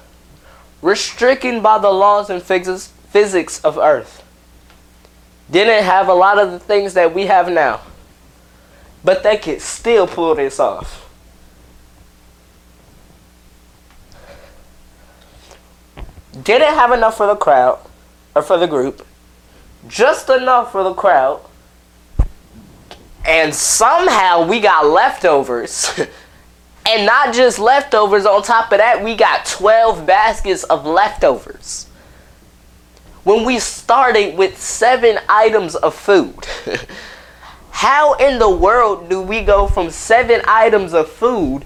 [0.81, 4.23] restricted by the laws and physics of earth,
[5.49, 7.81] didn't have a lot of the things that we have now.
[9.03, 11.01] But they could still pull this off.
[16.43, 17.79] Didn't have enough for the crowd
[18.35, 19.05] or for the group,
[19.87, 21.41] just enough for the crowd,
[23.25, 25.97] and somehow we got leftovers.
[26.87, 31.87] and not just leftovers, on top of that, we got 12 baskets of leftovers.
[33.25, 36.47] When we started with seven items of food,
[37.71, 41.65] how in the world do we go from seven items of food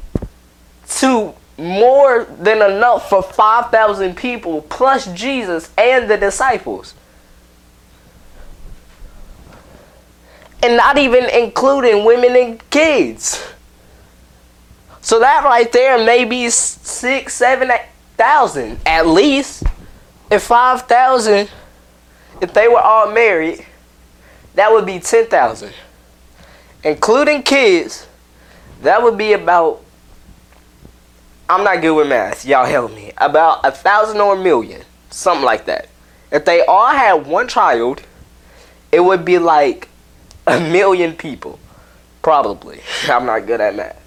[1.00, 6.96] to more than enough for 5,000 people plus Jesus and the disciples.
[10.64, 13.46] And not even including women and kids.
[15.02, 17.86] So that right there may be six, seven, eight
[18.18, 19.64] thousand at least.
[20.32, 21.50] If five thousand,
[22.42, 23.66] if they were all married,
[24.56, 25.74] that would be ten thousand.
[26.84, 28.08] Including kids,
[28.82, 29.84] that would be about
[31.50, 32.46] I'm not good with math.
[32.46, 33.12] Y'all help me.
[33.18, 34.84] About a thousand or a million.
[35.10, 35.90] Something like that.
[36.32, 38.04] If they all had one child,
[38.92, 39.90] it would be like
[40.46, 41.60] a million people.
[42.22, 42.82] Probably.
[43.08, 44.00] I'm not good at math.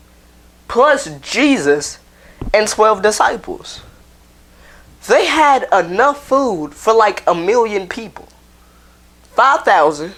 [0.68, 1.98] Plus Jesus
[2.54, 3.82] and 12 disciples.
[5.08, 8.28] They had enough food for like a million people.
[9.34, 10.14] 5,000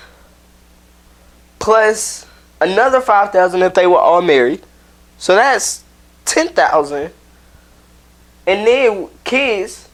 [1.59, 2.26] plus
[2.61, 4.62] another 5,000 if they were all married.
[5.18, 5.85] So that's
[6.24, 7.12] ten thousand,
[8.47, 9.89] and then kids,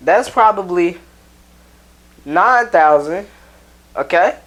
[0.00, 0.98] that's probably
[2.24, 3.26] nine thousand.
[3.94, 4.38] Okay.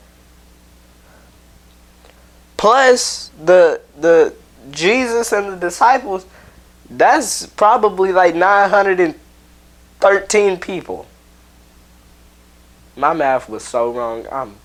[2.57, 4.33] Plus the the
[4.71, 6.25] Jesus and the disciples,
[6.89, 8.69] that's probably like nine
[10.01, 11.07] hundred and thirteen people.
[12.95, 14.25] My math was so wrong.
[14.31, 14.55] I'm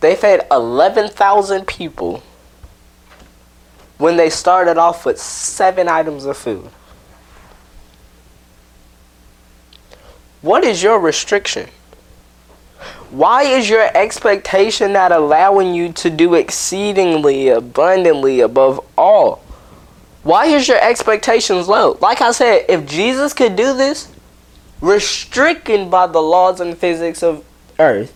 [0.00, 2.22] They fed 11,000 people
[3.98, 6.70] when they started off with seven items of food.
[10.40, 11.68] What is your restriction?
[13.10, 19.42] Why is your expectation not allowing you to do exceedingly abundantly above all?
[20.22, 21.98] Why is your expectations low?
[22.00, 24.10] Like I said, if Jesus could do this,
[24.80, 27.44] restricted by the laws and physics of
[27.78, 28.14] earth,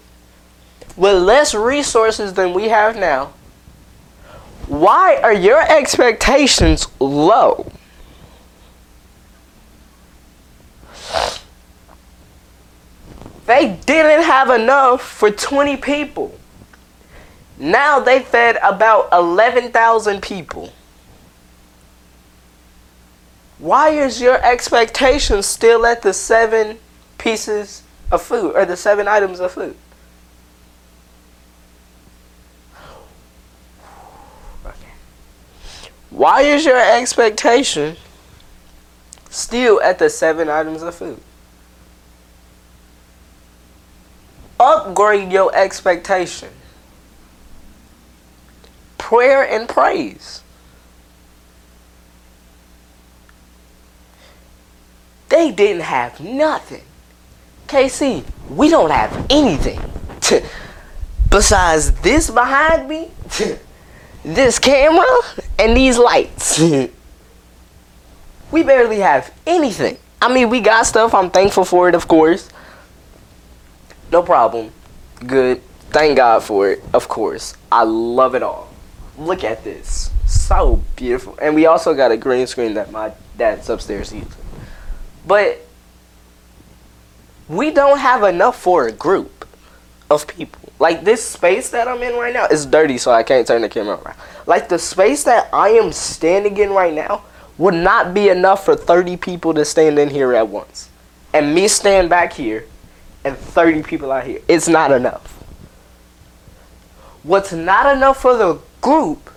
[0.96, 3.32] with less resources than we have now,
[4.66, 7.70] why are your expectations low?
[13.46, 16.38] They didn't have enough for 20 people.
[17.58, 20.72] Now they fed about 11,000 people.
[23.58, 26.78] Why is your expectation still at the seven
[27.18, 29.76] pieces of food or the seven items of food?
[36.14, 37.96] Why is your expectation
[39.30, 41.20] still at the seven items of food?
[44.64, 46.48] upgrade your expectation.
[48.98, 50.42] Prayer and praise.
[55.28, 56.82] They didn't have nothing.
[57.66, 59.80] KC, we don't have anything.
[61.30, 63.10] Besides this behind me,
[64.24, 65.06] this camera,
[65.58, 66.58] and these lights.
[68.50, 69.98] we barely have anything.
[70.20, 71.14] I mean, we got stuff.
[71.14, 72.48] I'm thankful for it, of course.
[74.10, 74.72] No problem.
[75.26, 75.60] Good.
[75.90, 77.54] Thank God for it, of course.
[77.70, 78.68] I love it all.
[79.18, 80.10] Look at this.
[80.26, 81.38] So beautiful.
[81.40, 84.30] And we also got a green screen that my dad's upstairs using.
[85.26, 85.60] But
[87.48, 89.46] we don't have enough for a group
[90.10, 90.63] of people.
[90.78, 93.68] Like this space that I'm in right now is dirty, so I can't turn the
[93.68, 94.16] camera around.
[94.46, 97.22] Like the space that I am standing in right now
[97.58, 100.90] would not be enough for 30 people to stand in here at once.
[101.32, 102.66] And me stand back here
[103.24, 104.40] and 30 people out here.
[104.48, 105.32] It's not enough.
[107.22, 109.30] What's not enough for the group,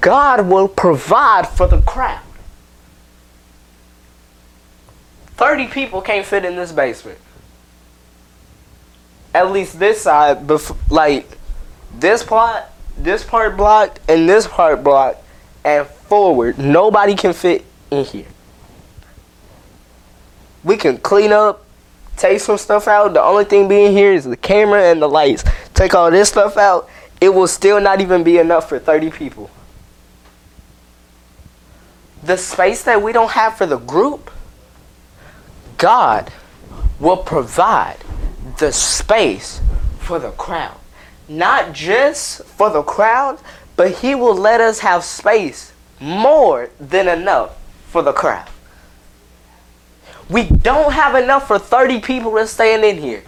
[0.00, 2.22] God will provide for the crowd.
[5.36, 7.18] 30 people can't fit in this basement.
[9.34, 11.26] At least this side, bef- like
[11.98, 12.64] this part,
[12.96, 15.22] this part blocked, and this part blocked,
[15.64, 16.58] and forward.
[16.58, 18.26] Nobody can fit in here.
[20.64, 21.64] We can clean up,
[22.16, 23.14] take some stuff out.
[23.14, 25.44] The only thing being here is the camera and the lights.
[25.74, 26.88] Take all this stuff out,
[27.20, 29.50] it will still not even be enough for 30 people.
[32.22, 34.30] The space that we don't have for the group,
[35.76, 36.32] God
[36.98, 37.98] will provide
[38.58, 39.60] the space
[40.00, 40.76] for the crowd.
[41.28, 43.38] Not just for the crowd,
[43.76, 47.56] but He will let us have space more than enough
[47.86, 48.48] for the crowd.
[50.28, 53.22] We don't have enough for 30 people to stand in here.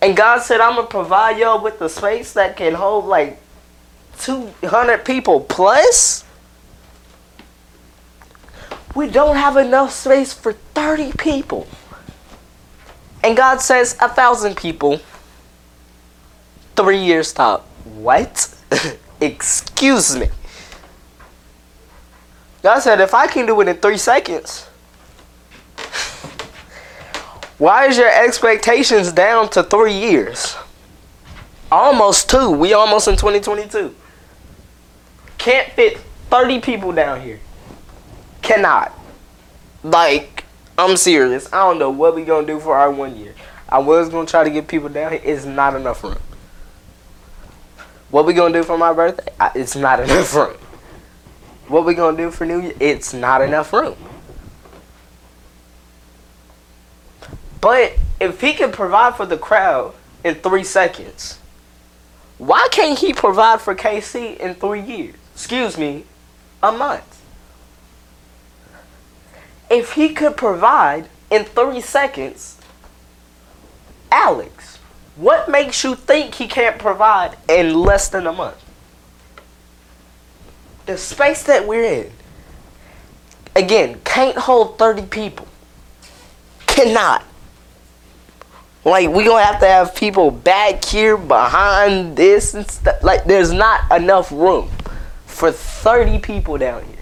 [0.00, 3.40] And God said, I'm going to provide y'all with the space that can hold like
[4.18, 6.24] 200 people plus.
[8.94, 11.66] We don't have enough space for 30 people.
[13.24, 15.00] And God says, a thousand people,
[16.76, 17.66] three years top.
[17.84, 18.54] What?
[19.20, 20.28] Excuse me.
[22.62, 24.64] God said, if I can do it in three seconds,
[27.56, 30.54] why is your expectations down to three years?
[31.72, 32.50] Almost two.
[32.50, 33.94] We almost in 2022.
[35.38, 35.96] Can't fit
[36.28, 37.40] 30 people down here.
[38.42, 38.92] Cannot.
[39.82, 40.33] Like,
[40.76, 41.52] I'm serious.
[41.52, 43.34] I don't know what we gonna do for our one year.
[43.68, 45.20] I was gonna try to get people down here.
[45.24, 46.18] It's not enough room.
[48.10, 49.32] What we gonna do for my birthday?
[49.54, 50.56] It's not enough room.
[51.68, 52.74] What we gonna do for New Year?
[52.78, 53.96] It's not enough room.
[57.60, 61.38] But if he can provide for the crowd in three seconds,
[62.36, 65.14] why can't he provide for KC in three years?
[65.34, 66.04] Excuse me,
[66.62, 67.22] a month.
[69.74, 72.60] If he could provide in three seconds,
[74.12, 74.78] Alex,
[75.16, 78.64] what makes you think he can't provide in less than a month?
[80.86, 82.12] The space that we're in,
[83.56, 85.48] again, can't hold 30 people.
[86.68, 87.24] Cannot.
[88.84, 93.02] Like we gonna have to have people back here behind this and stuff.
[93.02, 94.70] Like there's not enough room
[95.26, 96.93] for 30 people down here.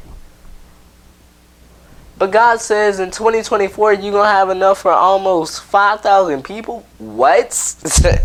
[2.23, 6.87] But God says in 2024 you're gonna have enough for almost 5,000 people.
[6.99, 7.49] What?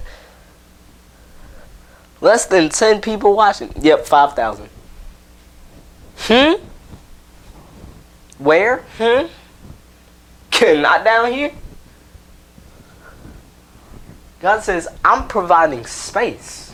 [2.22, 3.74] Less than 10 people watching.
[3.82, 4.70] Yep, 5,000.
[6.18, 6.64] Hmm?
[8.38, 8.86] Where?
[9.00, 9.26] Hmm?
[10.80, 11.52] Not down here?
[14.40, 16.72] God says, I'm providing space.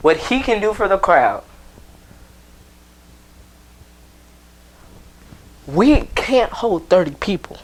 [0.00, 1.44] What He can do for the crowd.
[5.66, 7.58] We can't hold 30 people.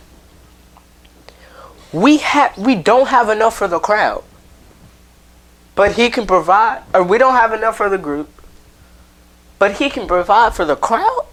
[1.92, 4.22] We have we don't have enough for the crowd.
[5.74, 8.28] But he can provide or we don't have enough for the group.
[9.58, 11.26] But he can provide for the crowd.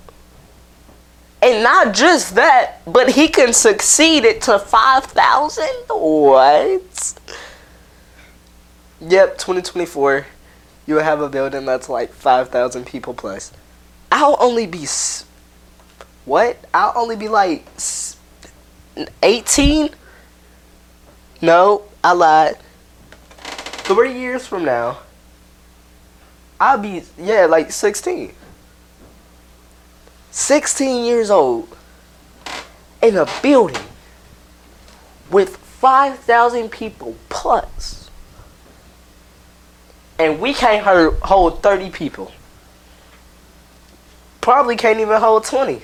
[1.42, 5.68] And not just that, but he can succeed it to 5,000?
[5.90, 7.14] What?
[9.00, 10.26] Yep, 2024.
[10.88, 13.52] You'll have a building that's like 5,000 people plus.
[14.12, 14.88] I'll only be.
[16.26, 16.58] What?
[16.74, 17.66] I'll only be like
[19.24, 19.90] 18?
[21.42, 22.58] No, I lied.
[23.86, 24.98] Three years from now,
[26.60, 28.34] I'll be, yeah, like 16.
[30.32, 31.78] 16 years old
[33.02, 33.86] in a building
[35.30, 38.10] with 5,000 people plus,
[40.18, 40.84] and we can't
[41.22, 42.32] hold 30 people.
[44.42, 45.82] Probably can't even hold 20.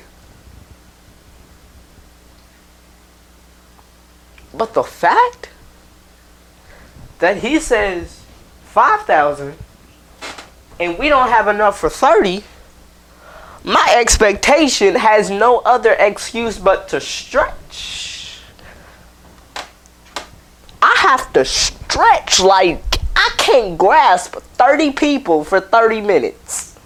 [4.53, 5.49] But the fact
[7.19, 8.23] that he says
[8.65, 9.55] 5,000
[10.79, 12.43] and we don't have enough for 30
[13.63, 18.39] my expectation has no other excuse but to stretch.
[20.81, 22.81] I have to stretch like
[23.15, 26.79] I can't grasp 30 people for 30 minutes.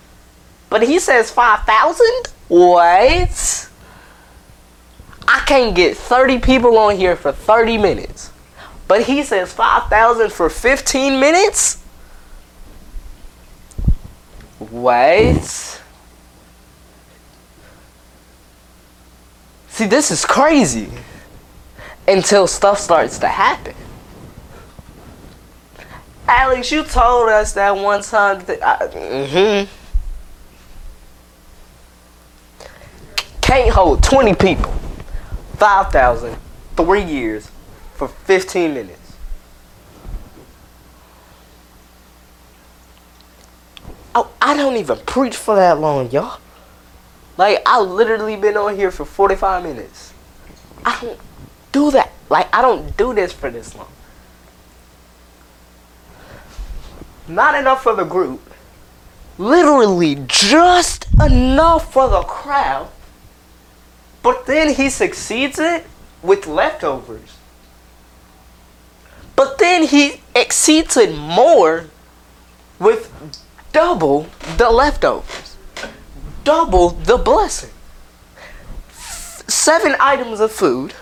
[0.70, 2.06] But he says 5,000?
[2.50, 3.70] What?
[5.28, 8.32] I can't get 30 people on here for 30 minutes.
[8.88, 11.82] But he says 5,000 for 15 minutes?
[14.60, 15.82] What?
[19.70, 20.90] See, this is crazy.
[22.08, 23.76] Until stuff starts to happen.
[26.28, 28.44] Alex, you told us that one time.
[28.46, 29.72] That I, mm-hmm.
[33.42, 34.74] Can't hold 20 people.
[35.66, 36.38] 5,000.
[36.78, 37.50] Three years.
[37.96, 39.18] For 15 minutes.
[44.14, 46.40] Oh, I don't even preach for that long, y'all.
[47.36, 50.14] Like, I literally been on here for 45 minutes.
[50.86, 51.20] I don't
[51.72, 52.12] do that.
[52.30, 53.92] Like, I don't do this for this long.
[57.28, 58.54] Not enough for the group.
[59.40, 62.92] Literally just enough for the crowd.
[64.26, 65.86] But then he succeeds it
[66.24, 67.38] with leftovers.
[69.36, 71.86] But then he exceeds it more
[72.80, 73.14] with
[73.72, 74.26] double
[74.58, 75.56] the leftovers.
[76.44, 77.70] Double the blessing.
[78.90, 80.94] Seven items of food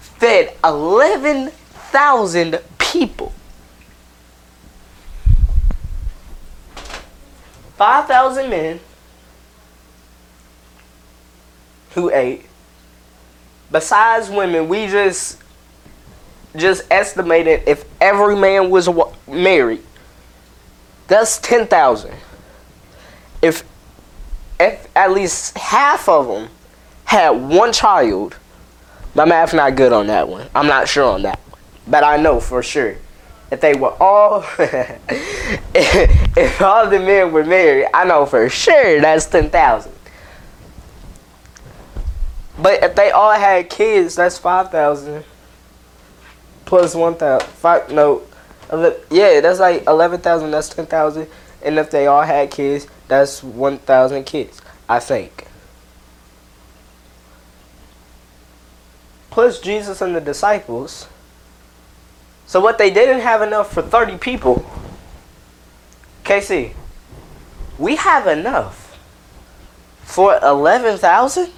[0.00, 3.34] fed 11,000 people.
[7.76, 8.80] 5,000 men
[11.96, 12.44] who ate.
[13.72, 15.42] Besides women, we just
[16.54, 18.88] just estimated if every man was
[19.26, 19.82] married,
[21.08, 22.14] that's 10,000.
[23.42, 23.64] If
[24.58, 26.48] if at least half of them
[27.04, 28.36] had one child,
[29.14, 30.48] my math not good on that one.
[30.54, 32.96] I'm not sure on that one, but I know for sure
[33.50, 34.44] if they were all
[35.74, 39.95] if, all the men were married, I know for sure that's ten thousand.
[42.58, 45.24] But if they all had kids, that's five thousand
[46.64, 47.48] plus one thousand.
[47.48, 48.22] Five no,
[49.10, 50.50] yeah, that's like eleven thousand.
[50.50, 51.28] That's ten thousand.
[51.62, 54.60] And if they all had kids, that's one thousand kids.
[54.88, 55.46] I think.
[59.30, 61.08] Plus Jesus and the disciples
[62.46, 64.64] so what they didn't have enough for 30 people,
[66.24, 66.72] KC,
[67.76, 68.98] we have enough
[70.04, 71.50] for 11,000?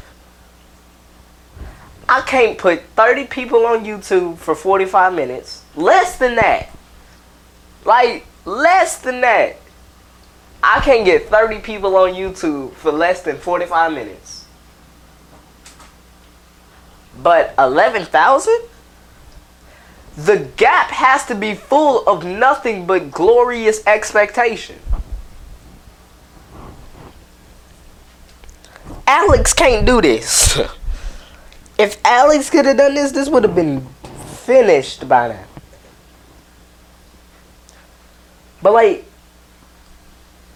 [2.08, 5.62] I can't put 30 people on YouTube for 45 minutes.
[5.76, 6.70] Less than that.
[7.84, 9.56] Like, less than that.
[10.62, 14.46] I can't get 30 people on YouTube for less than 45 minutes.
[17.22, 18.60] But 11,000?
[20.16, 24.76] The gap has to be full of nothing but glorious expectation.
[29.06, 30.58] Alex can't do this.
[31.78, 33.86] if Alex could have done this, this would have been
[34.44, 35.44] finished by now.
[38.60, 39.04] But like,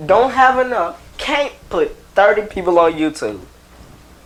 [0.04, 1.00] don't have enough.
[1.18, 3.40] Can't put 30 people on YouTube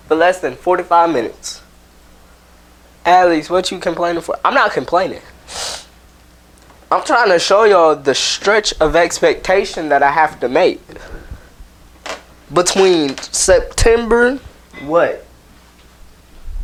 [0.08, 1.62] for less than 45 minutes.
[3.04, 4.36] Alex, what you complaining for?
[4.44, 5.20] I'm not complaining.
[6.90, 10.80] I'm trying to show y'all the stretch of expectation that I have to make.
[12.52, 14.36] Between September,
[14.82, 15.25] what?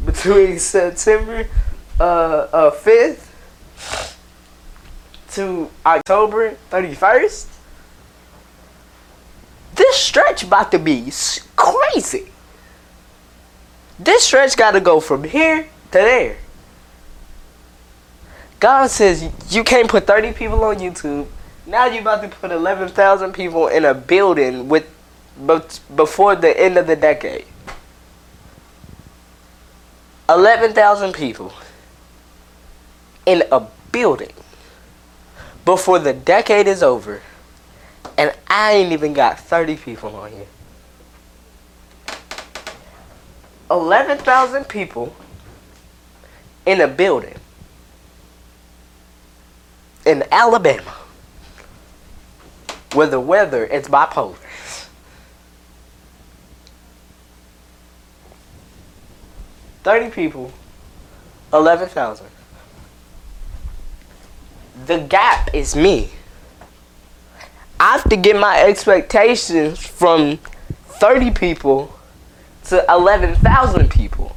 [0.04, 1.48] Between September
[2.00, 2.02] uh,
[2.52, 3.28] uh, 5th
[5.32, 7.46] to October 31st?
[9.74, 11.12] This stretch about to be
[11.56, 12.30] crazy.
[13.98, 16.36] This stretch got to go from here to there.
[18.58, 21.26] God says you can't put 30 people on YouTube.
[21.66, 24.88] Now you're about to put 11,000 people in a building with
[25.94, 27.46] before the end of the decade.
[30.28, 31.52] 11,000 people
[33.26, 34.32] in a building
[35.64, 37.20] before the decade is over.
[38.18, 40.46] And I ain't even got 30 people on here.
[43.70, 45.14] 11,000 people
[46.66, 47.34] in a building
[50.04, 50.94] in Alabama
[52.92, 54.36] where the weather is bipolar.
[59.82, 60.52] Thirty people,
[61.52, 62.28] eleven thousand.
[64.86, 66.10] The gap is me.
[67.80, 70.38] I have to get my expectations from
[70.86, 71.98] thirty people
[72.66, 74.36] to eleven thousand people.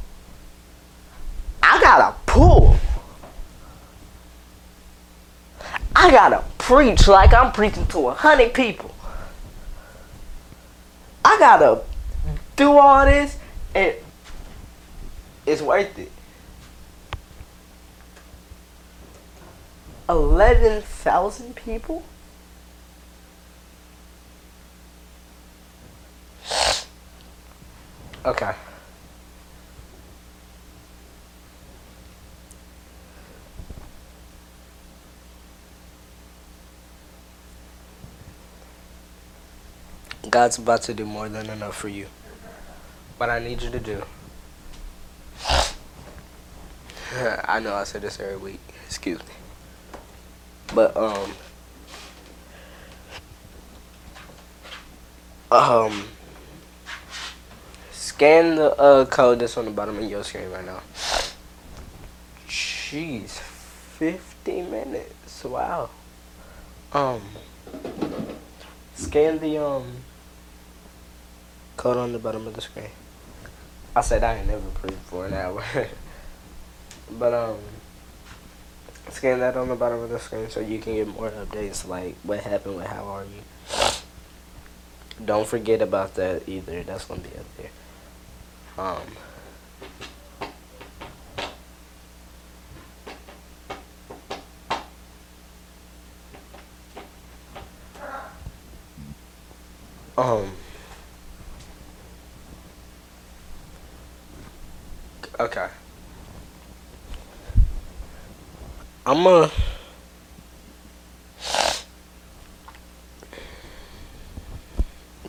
[1.62, 2.76] I gotta pull.
[5.96, 8.94] I gotta preach like I'm preaching to a hundred people.
[11.24, 11.82] I gotta
[12.56, 13.38] do all this
[13.76, 13.94] and
[15.46, 16.12] it's worth it.
[20.10, 22.04] 11,000 people?
[28.26, 28.56] Okay.
[40.28, 42.08] God's about to do more than enough for you.
[43.18, 44.04] What I need you to do.
[47.46, 48.60] I know I said this every week.
[48.86, 49.34] Excuse me.
[50.74, 51.32] But um
[55.52, 56.08] um
[57.92, 60.82] scan the uh, code that's on the bottom of your screen right now.
[62.48, 65.44] Jeez, 50 minutes.
[65.44, 65.90] Wow.
[66.92, 67.22] Um
[68.96, 69.86] scan the um
[71.78, 72.90] code on the bottom of the screen.
[73.96, 75.64] I said I ain't never prayed for an hour.
[77.12, 77.58] But um
[79.10, 82.16] scan that on the bottom of the screen so you can get more updates like
[82.24, 83.42] what happened with how are you.
[85.24, 86.84] Don't forget about that either.
[86.84, 87.70] That's gonna be up there.
[88.78, 89.02] Um
[100.18, 100.52] Um
[105.40, 105.68] Okay.
[109.08, 109.52] I'm a.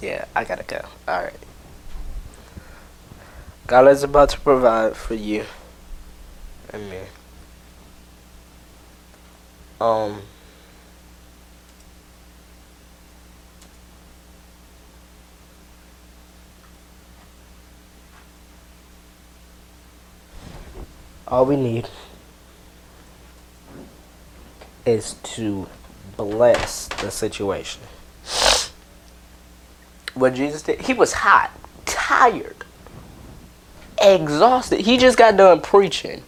[0.00, 0.82] Yeah, I gotta go.
[1.06, 1.34] Alright.
[3.66, 5.44] God is about to provide for you.
[6.72, 7.06] Amen.
[9.78, 10.22] Um.
[21.28, 21.88] All we need
[24.86, 25.66] is to
[26.16, 27.82] bless the situation.
[30.14, 31.50] What Jesus did, he was hot,
[31.84, 32.56] tired,
[34.00, 34.80] exhausted.
[34.80, 36.22] He just got done preaching.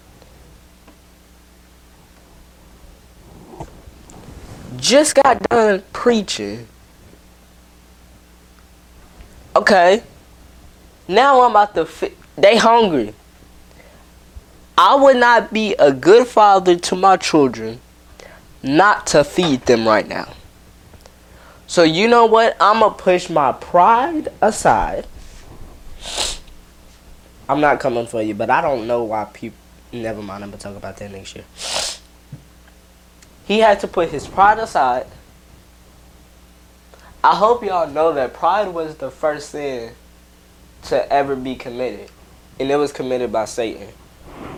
[4.77, 6.67] Just got done preaching.
[9.57, 10.03] Okay.
[11.09, 11.87] Now I'm about to.
[11.87, 13.15] Fi- they hungry.
[14.77, 17.81] I would not be a good father to my children
[18.63, 20.33] not to feed them right now.
[21.67, 22.57] So you know what?
[22.61, 25.07] I'm to push my pride aside.
[27.49, 29.59] I'm not coming for you, but I don't know why people
[29.93, 31.45] never mind, I'm to talk about that next year.
[33.47, 35.07] He had to put his pride aside.
[37.25, 39.95] I hope y'all know that pride was the first sin
[40.85, 42.11] to ever be committed.
[42.61, 43.89] And it was committed by Satan.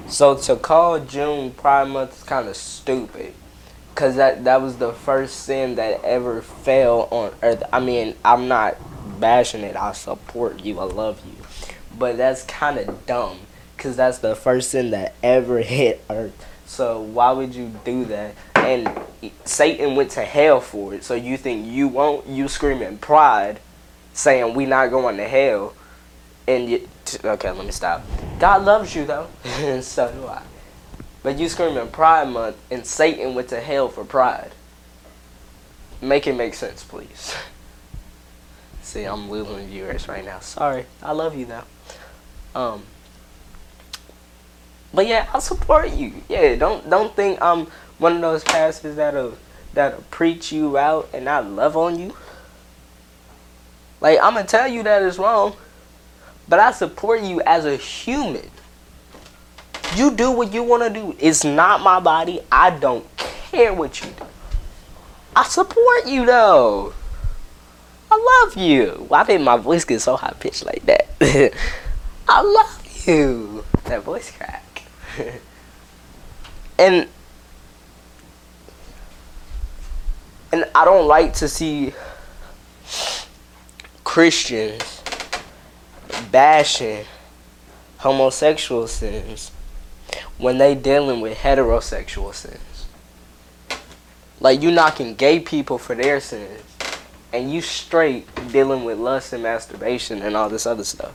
[0.09, 3.33] So to call June Pride Month is kind of stupid,
[3.95, 7.63] cause that that was the first sin that ever fell on earth.
[7.73, 8.77] I mean, I'm not
[9.21, 9.77] bashing it.
[9.77, 10.79] I support you.
[10.79, 13.39] I love you, but that's kind of dumb,
[13.77, 16.47] cause that's the first sin that ever hit earth.
[16.67, 18.35] So why would you do that?
[18.55, 18.89] And
[19.45, 21.03] Satan went to hell for it.
[21.03, 22.27] So you think you won't?
[22.29, 23.61] You screaming pride,
[24.13, 25.75] saying we not going to hell,
[26.47, 26.89] and you,
[27.25, 28.03] okay, let me stop.
[28.39, 29.29] God loves you though,
[29.81, 30.43] so do I.
[31.23, 34.53] But you screaming Pride Month, and Satan went to hell for pride.
[36.01, 37.37] Make it make sense, please.
[38.83, 40.41] See, I'm losing viewers right now.
[40.41, 41.65] Sorry, I love you though.
[42.55, 42.83] Um,
[44.93, 46.15] but yeah, I support you.
[46.29, 47.67] Yeah, don't don't think I'm
[47.99, 49.37] one of those pastors that'll
[49.75, 52.17] that'll preach you out and not love on you.
[54.01, 55.55] Like I'm gonna tell you that is wrong.
[56.49, 58.51] But I support you as a human.
[59.97, 61.17] You do what you want to do.
[61.19, 62.41] It's not my body.
[62.51, 64.25] I don't care what you do.
[65.35, 66.93] I support you though.
[68.11, 69.05] I love you.
[69.09, 71.09] Why did my voice get so high pitched like that?
[72.29, 73.65] I love you.
[73.85, 74.83] That voice crack.
[76.79, 77.09] and
[80.53, 81.93] and I don't like to see
[84.03, 85.03] Christians
[86.33, 87.05] bashing
[87.99, 89.53] homosexual sins
[90.41, 92.87] when they dealing with heterosexual sins.
[94.41, 96.63] Like you knocking gay people for their sins
[97.33, 101.13] and you straight dealing with lust and masturbation and all this other stuff.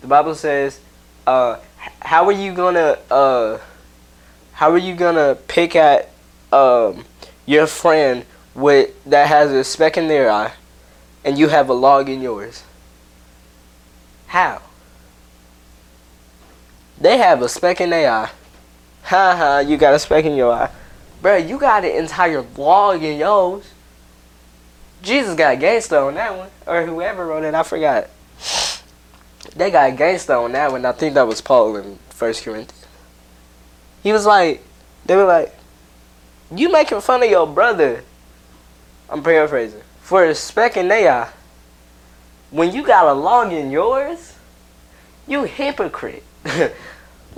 [0.00, 0.80] The Bible says,
[1.26, 1.58] uh,
[2.00, 3.58] how are you gonna uh,
[4.52, 6.10] how are you gonna pick at
[6.52, 7.04] um
[7.46, 10.52] your friend with that has a speck in their eye
[11.24, 12.62] and you have a log in yours?
[14.28, 14.62] How?
[17.00, 18.30] They have a speck in their eye.
[19.04, 20.70] Ha ha, you got a speck in your eye.
[21.22, 23.64] Bruh, you got an entire log in yours.
[25.02, 26.50] Jesus got gangster on that one.
[26.66, 28.08] Or whoever wrote it, I forgot.
[29.56, 30.84] They got gangster on that one.
[30.84, 32.86] I think that was Paul in First Corinthians.
[34.02, 34.62] He was like,
[35.06, 35.54] they were like,
[36.54, 38.04] you making fun of your brother.
[39.08, 39.82] I'm paraphrasing.
[40.00, 41.30] For a speck in their eye.
[42.50, 44.34] When you got a log in yours,
[45.26, 46.24] you hypocrite.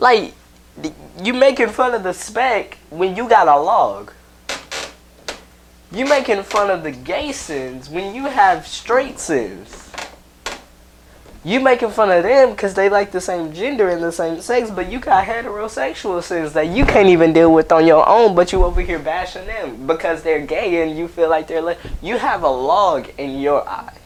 [0.01, 0.35] like,
[1.23, 4.13] you making fun of the speck when you got a log.
[5.93, 9.91] You making fun of the gay sins when you have straight sins.
[11.43, 14.71] You making fun of them because they like the same gender and the same sex,
[14.71, 18.53] but you got heterosexual sins that you can't even deal with on your own, but
[18.53, 22.43] you over here bashing them because they're gay and you feel like they're you have
[22.43, 23.97] a log in your eye,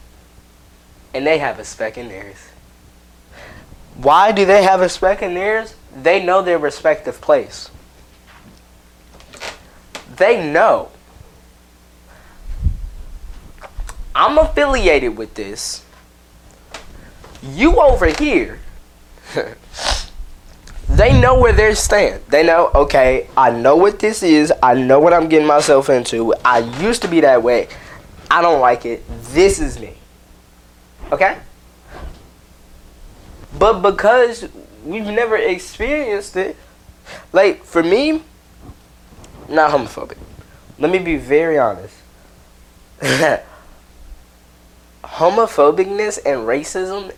[1.13, 2.37] and they have a speck in theirs.
[3.97, 5.75] Why do they have a speck in theirs?
[5.95, 7.69] They know their respective place.
[10.17, 10.91] They know.
[14.13, 15.83] I'm affiliated with this.
[17.41, 18.59] You over here.
[20.89, 22.23] they know where they stand.
[22.29, 24.53] They know, okay, I know what this is.
[24.63, 26.33] I know what I'm getting myself into.
[26.43, 27.67] I used to be that way.
[28.31, 29.03] I don't like it.
[29.33, 29.95] This is me.
[31.11, 31.37] Okay?
[33.57, 34.47] But because
[34.85, 36.55] we've never experienced it,
[37.33, 38.21] like for me,
[39.49, 40.17] not homophobic.
[40.79, 41.95] Let me be very honest.
[45.03, 47.13] Homophobicness and racism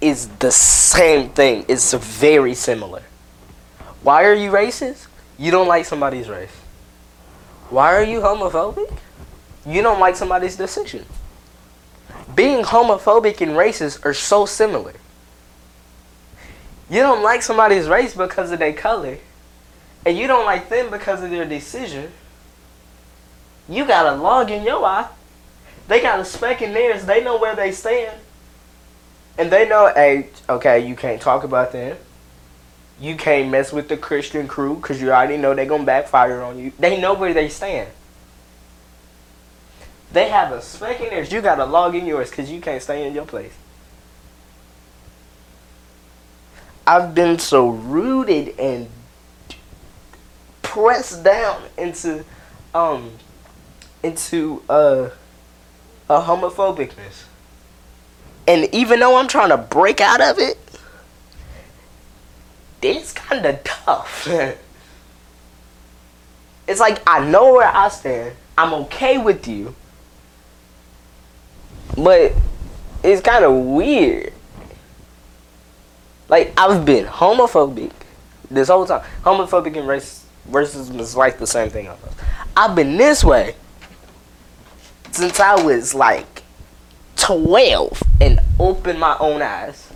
[0.00, 1.64] is the same thing.
[1.68, 3.02] It's very similar.
[4.02, 5.06] Why are you racist?
[5.38, 6.54] You don't like somebody's race.
[7.70, 8.98] Why are you homophobic?
[9.66, 11.06] You don't like somebody's decision.
[12.34, 14.92] Being homophobic and racist are so similar.
[16.94, 19.18] You don't like somebody's race because of their color,
[20.06, 22.12] and you don't like them because of their decision.
[23.68, 25.08] You got a log in your eye.
[25.88, 27.04] They got a speck in theirs.
[27.04, 28.20] They know where they stand.
[29.36, 31.96] And they know, hey, okay, you can't talk about them.
[33.00, 36.42] You can't mess with the Christian crew because you already know they're going to backfire
[36.42, 36.72] on you.
[36.78, 37.90] They know where they stand.
[40.12, 41.32] They have a speck in theirs.
[41.32, 43.54] You got a log in yours because you can't stay in your place.
[46.86, 48.88] I've been so rooted and
[50.62, 52.24] pressed down into
[52.74, 53.12] um
[54.02, 55.08] into uh
[56.10, 57.24] a homophobicness.
[58.46, 60.58] And even though I'm trying to break out of it,
[62.82, 64.28] it's kind of tough.
[66.68, 68.36] it's like I know where I stand.
[68.58, 69.74] I'm okay with you.
[71.96, 72.32] But
[73.02, 74.33] it's kind of weird.
[76.28, 77.92] Like I've been homophobic
[78.50, 79.04] this whole time.
[79.22, 81.88] Homophobic and race racism is like the same thing.
[82.56, 83.54] I've been this way
[85.10, 86.42] since I was like
[87.16, 89.90] 12 and opened my own eyes.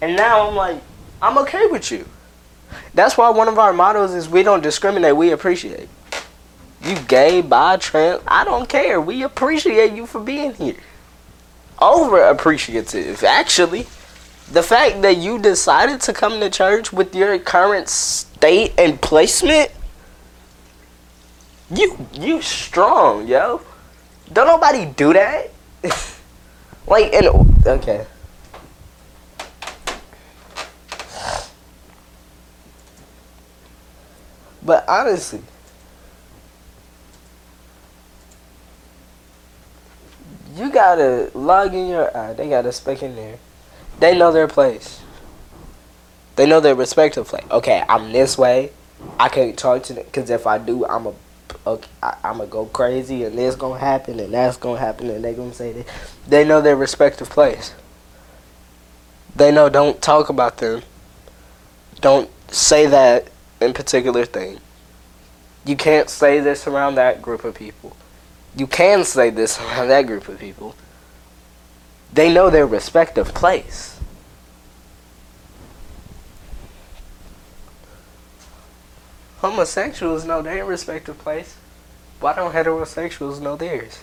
[0.00, 0.82] And now I'm like,
[1.20, 2.08] I'm okay with you.
[2.94, 5.88] That's why one of our mottos is we don't discriminate, we appreciate.
[6.82, 9.00] You gay, bi, trans, I don't care.
[9.00, 10.76] We appreciate you for being here.
[11.82, 13.88] Over appreciative, actually.
[14.52, 19.72] The fact that you decided to come to church with your current state and placement
[21.74, 23.62] you you strong, yo.
[24.32, 25.50] Don't nobody do that.
[26.86, 27.26] like and
[27.66, 28.06] okay.
[34.62, 35.42] But honestly,
[40.54, 42.32] you gotta log in your eye.
[42.34, 43.38] They got a speck in there.
[43.98, 45.00] They know their place.
[46.36, 47.44] They know their respective place.
[47.50, 48.72] Okay, I'm this way.
[49.18, 51.14] I can't talk to them because if I do, I'm a
[51.66, 55.24] okay, I, am gonna go crazy and this gonna happen and that's gonna happen and
[55.24, 55.86] they gonna say that.
[56.26, 57.74] They know their respective place.
[59.34, 60.82] They know don't talk about them.
[62.00, 63.28] Don't say that
[63.60, 64.58] in particular thing.
[65.64, 67.96] You can't say this around that group of people.
[68.56, 70.74] You can say this around that group of people.
[72.12, 73.98] They know their respective place.
[79.38, 81.56] Homosexuals know their respective place.
[82.20, 84.00] Why don't heterosexuals know theirs?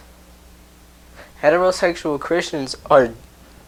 [1.42, 3.14] Heterosexual Christians are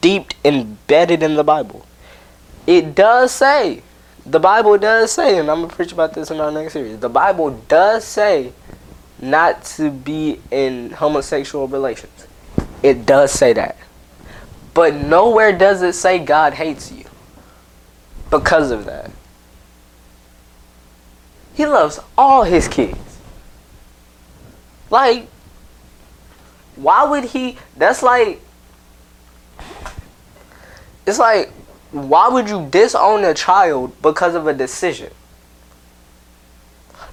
[0.02, 1.86] deep embedded in the Bible.
[2.68, 3.84] It does say
[4.26, 7.00] The Bible does say, and I'm gonna preach about this in our next series.
[7.00, 8.54] The Bible does say
[9.22, 12.28] not to be in homosexual relations.
[12.82, 13.78] It does say that.
[14.74, 17.06] But nowhere does it say God hates you
[18.30, 19.12] because of that.
[21.54, 22.98] He loves all his kids.
[24.90, 25.28] Like,
[26.76, 27.58] why would he?
[27.78, 28.42] That's like,
[31.06, 31.52] it's like,
[31.92, 35.12] why would you disown a child because of a decision?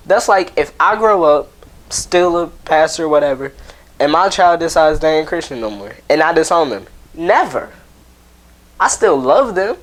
[0.07, 1.53] That's like if I grow up,
[1.91, 3.53] still a pastor, whatever,
[4.01, 6.87] and my child decides they ain't Christian no more, and I disown them.
[7.15, 7.71] Never.
[8.79, 9.77] I still love them.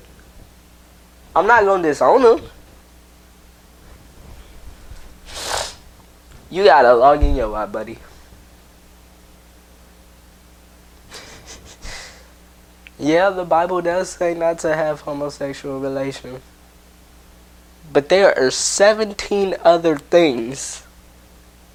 [1.34, 2.40] I'm not gonna disown them.
[6.48, 7.98] You gotta log in your life, buddy.
[12.98, 16.40] yeah, the Bible does say not to have homosexual relations.
[17.92, 20.85] But there are 17 other things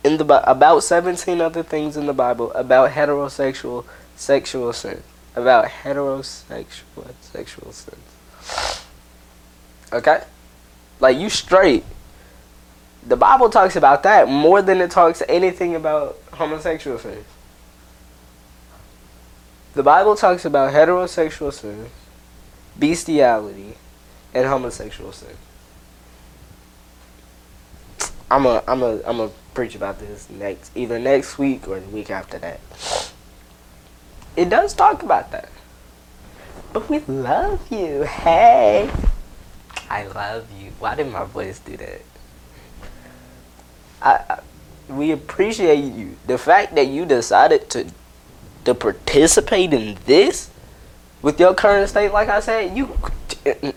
[0.03, 3.85] in the about 17 other things in the Bible about heterosexual
[4.15, 5.03] sexual sin.
[5.35, 8.81] About heterosexual sexual sins.
[9.93, 10.23] Okay?
[10.99, 11.83] Like you straight.
[13.05, 17.25] The Bible talks about that more than it talks anything about homosexual sins.
[19.73, 21.89] The Bible talks about heterosexual sins,
[22.77, 23.77] bestiality,
[24.33, 25.37] and homosexual sin.
[28.31, 31.89] I'm a I'm a I'm a preach about this next either next week or the
[31.89, 32.61] week after that.
[34.37, 35.49] It does talk about that.
[36.71, 38.03] But we love you.
[38.03, 38.89] Hey.
[39.89, 40.71] I love you.
[40.79, 42.01] Why did my voice do that?
[44.01, 44.39] I, I
[44.87, 46.15] we appreciate you.
[46.25, 47.91] The fact that you decided to
[48.63, 50.49] to participate in this
[51.21, 52.97] with your current state, like I said, you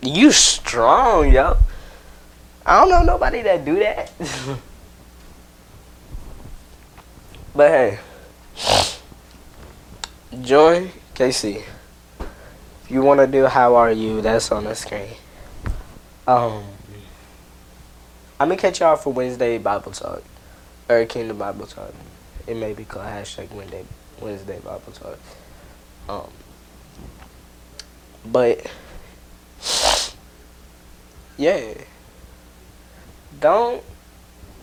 [0.01, 1.57] you strong, yo.
[2.67, 4.11] I don't know nobody that do that.
[7.55, 7.99] but hey,
[10.41, 11.63] join KC,
[12.83, 15.11] If you want to do how are you, that's on the screen.
[16.27, 16.65] Um,
[18.41, 20.23] I'm gonna catch y'all for Wednesday Bible talk
[20.89, 21.93] or Kingdom Bible talk.
[22.47, 23.85] It may be called hashtag Wednesday
[24.21, 25.19] Wednesday Bible talk.
[26.09, 26.31] Um,
[28.25, 28.67] but
[31.37, 31.75] yeah,
[33.41, 33.83] don't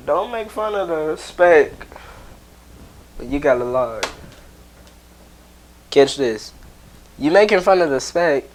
[0.06, 1.72] don't make fun of the speck.
[3.22, 4.06] You got a large.
[5.90, 6.54] Catch this.
[7.20, 8.46] You making fun of the speck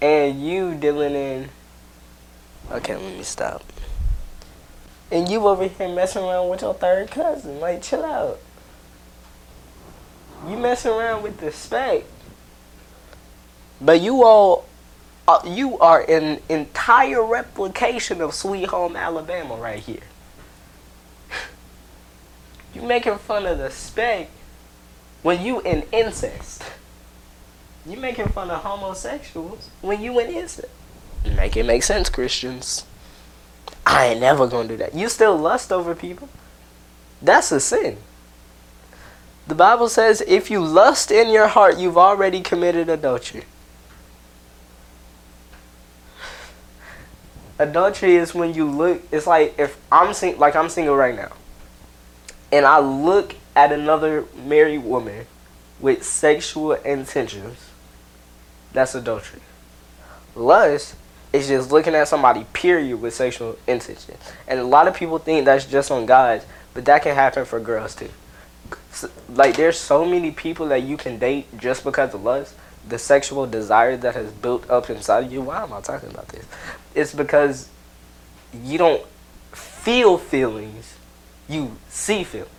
[0.00, 1.48] and you dealing in
[2.70, 3.62] Okay, let me stop.
[5.10, 7.60] And you over here messing around with your third cousin.
[7.60, 8.40] Like chill out.
[10.48, 12.02] You messing around with the speck.
[13.80, 14.64] But you all
[15.28, 20.02] uh, you are an entire replication of Sweet Home Alabama right here.
[22.74, 24.28] you making fun of the speck
[25.22, 26.62] when you in incest.
[27.84, 30.68] You making fun of homosexuals when you in incest.
[31.24, 32.84] Make it make sense, Christians.
[33.84, 34.94] I ain't never gonna do that.
[34.94, 36.28] You still lust over people.
[37.20, 37.98] That's a sin.
[39.46, 43.44] The Bible says if you lust in your heart, you've already committed adultery.
[47.58, 49.02] Adultery is when you look.
[49.10, 51.32] It's like if I'm sing, like I'm single right now,
[52.52, 55.26] and I look at another married woman
[55.80, 57.58] with sexual intentions.
[58.72, 59.40] That's adultery.
[60.34, 60.96] Lust
[61.32, 65.46] is just looking at somebody period with sexual intentions, and a lot of people think
[65.46, 66.44] that's just on guys,
[66.74, 68.10] but that can happen for girls too.
[69.30, 72.54] Like there's so many people that you can date just because of lust
[72.88, 75.42] the sexual desire that has built up inside of you.
[75.42, 76.44] Why am I talking about this?
[76.96, 77.68] It's because
[78.52, 79.06] you don't
[79.52, 80.94] feel feelings,
[81.48, 82.50] you see feelings.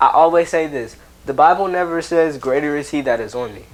[0.00, 3.64] I always say this the Bible never says, Greater is he that is on me.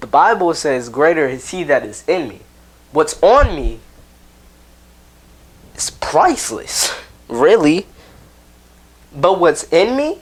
[0.00, 2.40] The Bible says, Greater is he that is in me.
[2.92, 3.80] What's on me
[5.76, 6.92] is priceless,
[7.28, 7.86] really.
[9.14, 10.18] But what's in me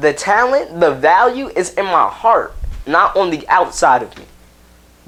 [0.00, 2.54] the talent, the value is in my heart,
[2.86, 4.24] not on the outside of me.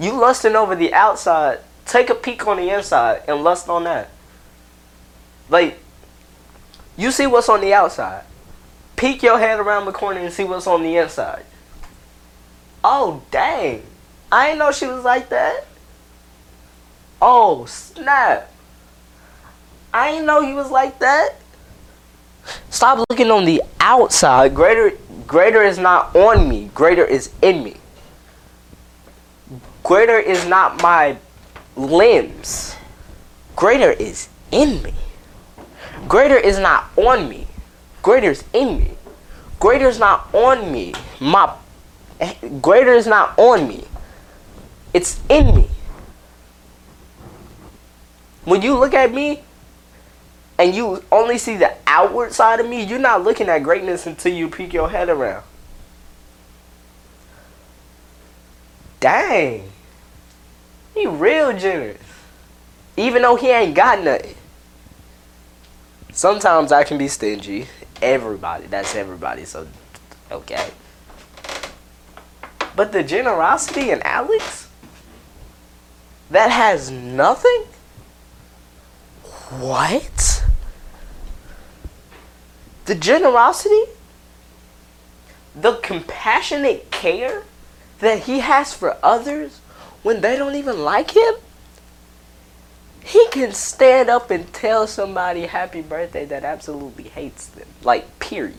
[0.03, 4.11] You lusting over the outside, take a peek on the inside and lust on that.
[5.49, 5.79] Like,
[6.97, 8.25] you see what's on the outside.
[8.97, 11.45] Peek your head around the corner and see what's on the inside.
[12.83, 13.85] Oh, dang.
[14.33, 15.67] I didn't know she was like that.
[17.21, 18.53] Oh, snap.
[19.95, 21.37] I didn't know he was like that.
[22.71, 24.53] Stop looking on the outside.
[24.53, 24.99] Greater
[25.29, 26.73] greater is not on me.
[26.75, 27.77] Greater is in me.
[29.83, 31.17] Greater is not my
[31.77, 32.77] limbs.
[33.57, 34.95] Greater is in me.
[36.09, 37.47] Greater is not on me.
[38.03, 38.93] Greater is in me.
[39.59, 40.95] Greater is not on me.
[41.21, 41.55] My
[42.61, 43.85] greater is not on me.
[44.93, 45.69] It's in me.
[48.45, 49.43] When you look at me
[50.59, 54.33] and you only see the outward side of me, you're not looking at greatness until
[54.33, 55.45] you peek your head around.
[59.01, 59.72] Dang.
[60.95, 62.01] He real generous.
[62.97, 64.35] Even though he ain't got nothing.
[66.13, 67.67] Sometimes I can be stingy.
[68.03, 68.67] Everybody.
[68.67, 69.45] That's everybody.
[69.45, 69.67] So,
[70.31, 70.71] okay.
[72.77, 74.69] But the generosity in Alex?
[76.31, 77.65] That has nothing?
[79.59, 80.45] What?
[82.85, 83.85] The generosity?
[85.55, 87.45] The compassionate care
[88.01, 89.62] that he has for others
[90.03, 91.35] when they don't even like him?
[93.05, 97.67] He can stand up and tell somebody happy birthday that absolutely hates them.
[97.83, 98.55] Like, period.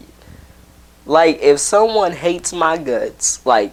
[1.05, 3.71] Like, if someone hates my guts, like,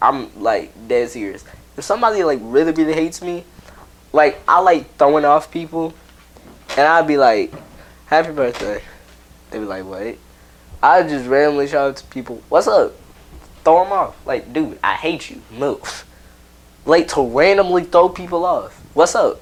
[0.00, 1.44] I'm, like, dead serious.
[1.76, 3.44] If somebody, like, really, really hates me,
[4.12, 5.94] like, I like throwing off people,
[6.70, 7.52] and I'd be like,
[8.06, 8.82] happy birthday.
[9.50, 10.16] They'd be like, what?
[10.82, 12.92] I just randomly shout out to people, what's up?
[13.64, 14.26] Throw them off.
[14.26, 15.42] Like, dude, I hate you.
[15.50, 16.05] Move.
[16.86, 18.80] Like, to randomly throw people off.
[18.94, 19.40] What's up?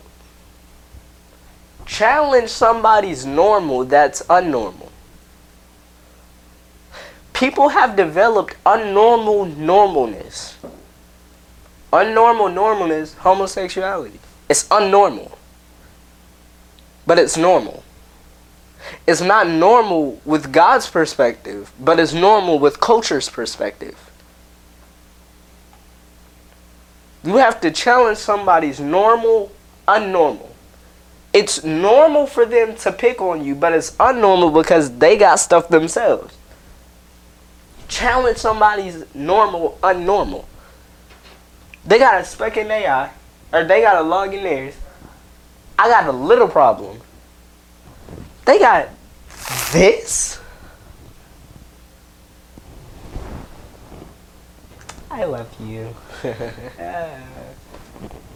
[1.87, 4.91] challenge somebody's normal that's unnormal.
[7.33, 10.55] People have developed unnormal normalness.
[11.93, 14.19] Unnormal normalness, homosexuality.
[14.49, 15.37] It's unnormal.
[17.07, 17.83] But it's normal.
[19.07, 24.04] It's not normal with God's perspective, but it's normal with culture's perspective.
[27.25, 29.51] You have to challenge somebody's normal,
[29.89, 30.55] unnormal
[31.35, 35.69] it's normal for them to pick on you, but it's unnormal because they got stuff
[35.69, 36.33] themselves.
[37.89, 40.45] Challenge somebody's normal, unnormal.
[41.85, 43.11] They got a speck in their eye,
[43.53, 44.77] or they got a log in theirs.
[45.77, 47.01] I got a little problem.
[48.45, 48.89] They got
[49.73, 50.39] this.
[55.15, 55.95] I love you.
[56.81, 57.21] Uh,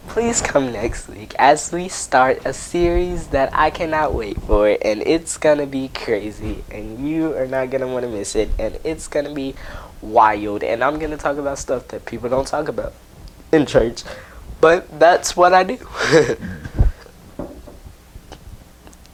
[0.07, 5.03] please come next week as we start a series that I cannot wait for and
[5.03, 9.09] it's gonna be crazy and you are not gonna want to miss it and it's
[9.09, 9.55] gonna be
[10.01, 12.95] wild and I'm gonna talk about stuff that people don't talk about
[13.53, 14.05] in church
[14.61, 15.76] but that's what I do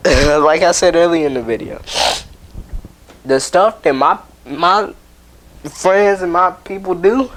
[0.05, 1.81] like I said earlier in the video
[3.25, 4.93] the stuff that my my
[5.71, 7.31] friends and my people do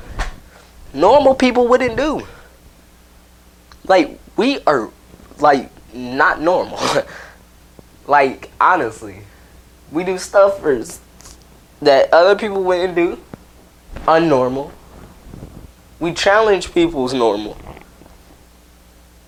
[0.94, 2.26] normal people wouldn't do
[3.88, 4.90] like we are
[5.40, 6.80] like not normal.
[8.08, 9.20] like honestly,
[9.92, 10.62] we do stuff
[11.82, 13.20] that other people wouldn't do.
[14.06, 14.72] Unnormal.
[16.00, 17.58] We challenge people's normal.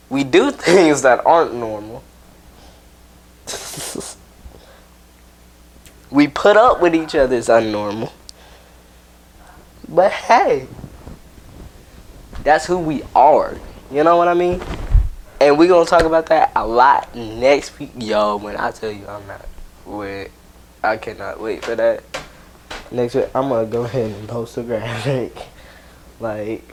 [0.10, 2.04] We do things that aren't normal.
[6.12, 8.12] we put up with each other's unnormal.
[9.90, 10.68] But hey,
[12.44, 13.58] that's who we are.
[13.92, 14.62] You know what I mean?
[15.42, 17.92] And we're gonna talk about that a lot next week.
[17.98, 19.46] Yo, when I tell you I'm not
[19.86, 20.30] wait
[20.84, 22.04] I cannot wait for that.
[22.92, 25.36] Next week I'm gonna go ahead and post a graphic.
[26.20, 26.64] like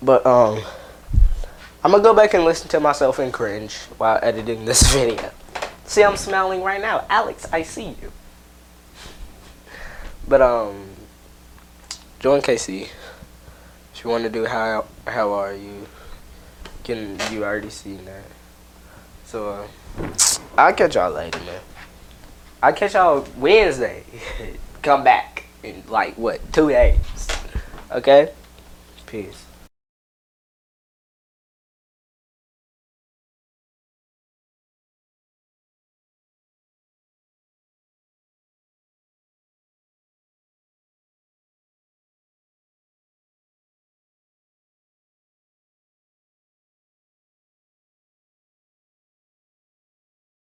[0.00, 0.62] but um
[1.82, 5.30] I'm gonna go back and listen to myself and cringe while editing this video.
[5.84, 7.04] See I'm smiling right now.
[7.10, 8.12] Alex, I see you.
[10.26, 10.93] But um
[12.24, 12.88] join KC
[14.04, 15.86] you want to do how how are you,
[16.82, 18.24] can you already seen that.
[19.24, 19.66] So uh,
[20.58, 21.60] I'll catch y'all later, man.
[22.62, 24.04] I'll catch y'all Wednesday.
[24.82, 27.28] Come back in like what two days.
[27.90, 28.30] Okay.
[29.06, 29.44] Peace.